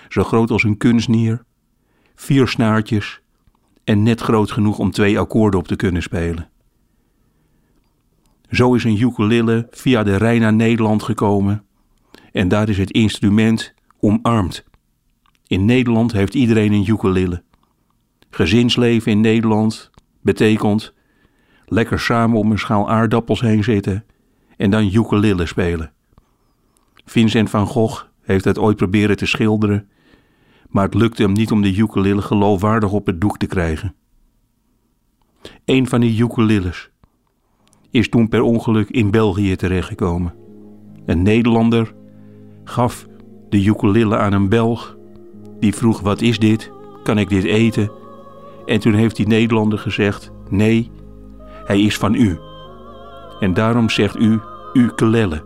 zo 0.09 0.23
groot 0.23 0.51
als 0.51 0.63
een 0.63 0.77
kunstnier, 0.77 1.43
vier 2.15 2.47
snaartjes 2.47 3.21
en 3.83 4.03
net 4.03 4.21
groot 4.21 4.51
genoeg 4.51 4.79
om 4.79 4.91
twee 4.91 5.19
akkoorden 5.19 5.59
op 5.59 5.67
te 5.67 5.75
kunnen 5.75 6.01
spelen. 6.01 6.49
Zo 8.49 8.73
is 8.73 8.83
een 8.83 9.01
ukulele 9.01 9.67
via 9.71 10.03
de 10.03 10.15
Rijn 10.15 10.41
naar 10.41 10.53
Nederland 10.53 11.03
gekomen 11.03 11.63
en 12.31 12.47
daar 12.47 12.69
is 12.69 12.77
het 12.77 12.91
instrument 12.91 13.73
omarmd. 13.99 14.63
In 15.47 15.65
Nederland 15.65 16.11
heeft 16.11 16.33
iedereen 16.33 16.73
een 16.73 16.89
ukulele. 16.89 17.43
Gezinsleven 18.29 19.11
in 19.11 19.21
Nederland 19.21 19.91
betekent 20.21 20.93
lekker 21.65 21.99
samen 21.99 22.37
om 22.37 22.51
een 22.51 22.59
schaal 22.59 22.89
aardappels 22.89 23.41
heen 23.41 23.63
zitten 23.63 24.05
en 24.57 24.69
dan 24.69 24.93
ukulele 24.93 25.45
spelen. 25.45 25.91
Vincent 27.05 27.49
van 27.49 27.67
Gogh 27.67 28.03
heeft 28.21 28.45
het 28.45 28.59
ooit 28.59 28.77
proberen 28.77 29.17
te 29.17 29.25
schilderen, 29.25 29.89
maar 30.69 30.85
het 30.85 30.93
lukte 30.93 31.21
hem 31.21 31.31
niet 31.31 31.51
om 31.51 31.61
de 31.61 31.75
ukulele 31.75 32.21
geloofwaardig 32.21 32.91
op 32.91 33.05
het 33.05 33.21
doek 33.21 33.37
te 33.37 33.45
krijgen. 33.45 33.95
Een 35.65 35.87
van 35.87 36.01
die 36.01 36.23
ukuleles 36.23 36.89
is 37.89 38.09
toen 38.09 38.29
per 38.29 38.41
ongeluk 38.41 38.89
in 38.89 39.11
België 39.11 39.55
terechtgekomen. 39.55 40.33
Een 41.05 41.21
Nederlander 41.21 41.93
gaf 42.63 43.07
de 43.49 43.63
ukulele 43.63 44.17
aan 44.17 44.33
een 44.33 44.49
Belg. 44.49 44.97
Die 45.59 45.75
vroeg: 45.75 45.99
Wat 45.99 46.21
is 46.21 46.39
dit? 46.39 46.71
Kan 47.03 47.17
ik 47.17 47.29
dit 47.29 47.43
eten? 47.43 47.91
En 48.69 48.79
toen 48.79 48.93
heeft 48.93 49.15
die 49.15 49.27
Nederlander 49.27 49.79
gezegd: 49.79 50.31
Nee, 50.49 50.91
hij 51.65 51.81
is 51.81 51.97
van 51.97 52.13
u. 52.13 52.39
En 53.39 53.53
daarom 53.53 53.89
zegt 53.89 54.19
u 54.19 54.39
ukulele. 54.73 55.41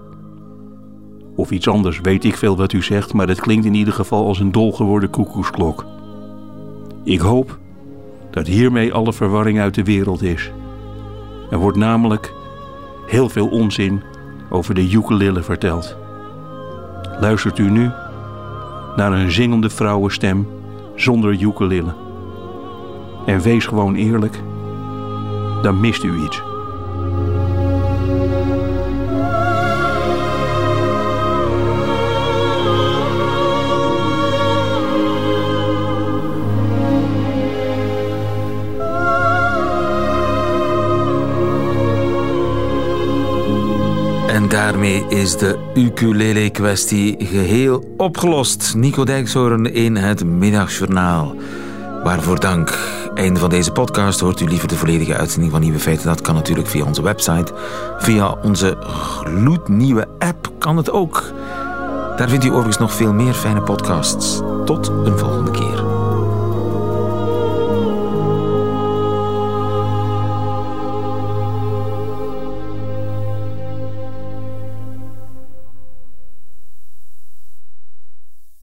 Of 1.36 1.52
iets 1.52 1.68
anders, 1.68 2.00
weet 2.02 2.24
ik 2.24 2.36
veel 2.36 2.58
wat 2.58 2.74
u 2.74 2.82
zegt, 2.82 3.14
maar 3.14 3.28
het 3.28 3.42
klinkt 3.42 3.66
in 3.66 3.74
ieder 3.74 3.94
geval 3.94 4.28
als 4.28 4.40
een 4.40 4.52
dol 4.52 4.72
geworden 4.72 5.10
koekoesklok. 5.10 5.86
Ik 7.04 7.20
hoop 7.20 7.58
dat 8.32 8.48
hiermee 8.48 8.94
alle 8.94 9.14
verwarring 9.14 9.60
uit 9.60 9.76
de 9.76 9.84
wereld 9.84 10.22
is. 10.22 10.52
Er 11.52 11.58
wordt 11.58 11.78
namelijk 11.78 12.34
heel 13.08 13.30
veel 13.30 13.48
onzin 13.48 14.02
over 14.50 14.76
de 14.76 14.92
ukulele 14.92 15.44
verteld. 15.44 15.98
Luistert 17.20 17.58
u 17.58 17.70
nu 17.70 17.92
naar 18.96 19.14
een 19.14 19.32
zingende 19.32 19.70
vrouwenstem 19.70 20.48
zonder 20.96 21.42
ukulele. 21.42 22.03
En 23.26 23.42
wees 23.42 23.66
gewoon 23.66 23.96
eerlijk, 23.96 24.40
dan 25.62 25.80
mist 25.80 26.04
u 26.04 26.24
iets. 26.24 26.42
En 44.28 44.50
daarmee 44.50 45.06
is 45.10 45.38
de 45.38 45.58
ukulele-kwestie 45.74 47.16
geheel 47.20 47.94
opgelost. 47.98 48.74
Nico 48.76 49.04
Dijkshoorn 49.04 49.74
in 49.74 49.96
het 49.96 50.26
Middagjournaal. 50.26 51.36
Waarvoor 52.04 52.40
dank. 52.40 52.78
Einde 53.14 53.40
van 53.40 53.50
deze 53.50 53.72
podcast 53.72 54.20
hoort 54.20 54.40
u 54.40 54.46
liever 54.46 54.68
de 54.68 54.76
volledige 54.76 55.18
uitzending 55.18 55.52
van 55.52 55.62
Nieuwe 55.62 55.80
Feiten. 55.80 56.08
Dat 56.08 56.22
kan 56.22 56.36
natuurlijk 56.36 56.68
via 56.68 56.86
onze 56.86 57.02
website. 57.02 57.54
Via 57.98 58.36
onze 58.42 58.78
gloednieuwe 59.24 60.08
app 60.20 60.52
kan 60.60 60.78
het 60.78 60.92
ook. 60.92 61.32
Daar 62.18 62.30
vindt 62.30 62.46
u 62.46 62.50
overigens 62.50 62.78
nog 62.78 62.94
veel 62.94 63.14
meer 63.14 63.34
fijne 63.34 63.62
podcasts. 63.62 64.42
Tot 64.66 64.88
een 64.88 65.18
volgende 65.18 65.33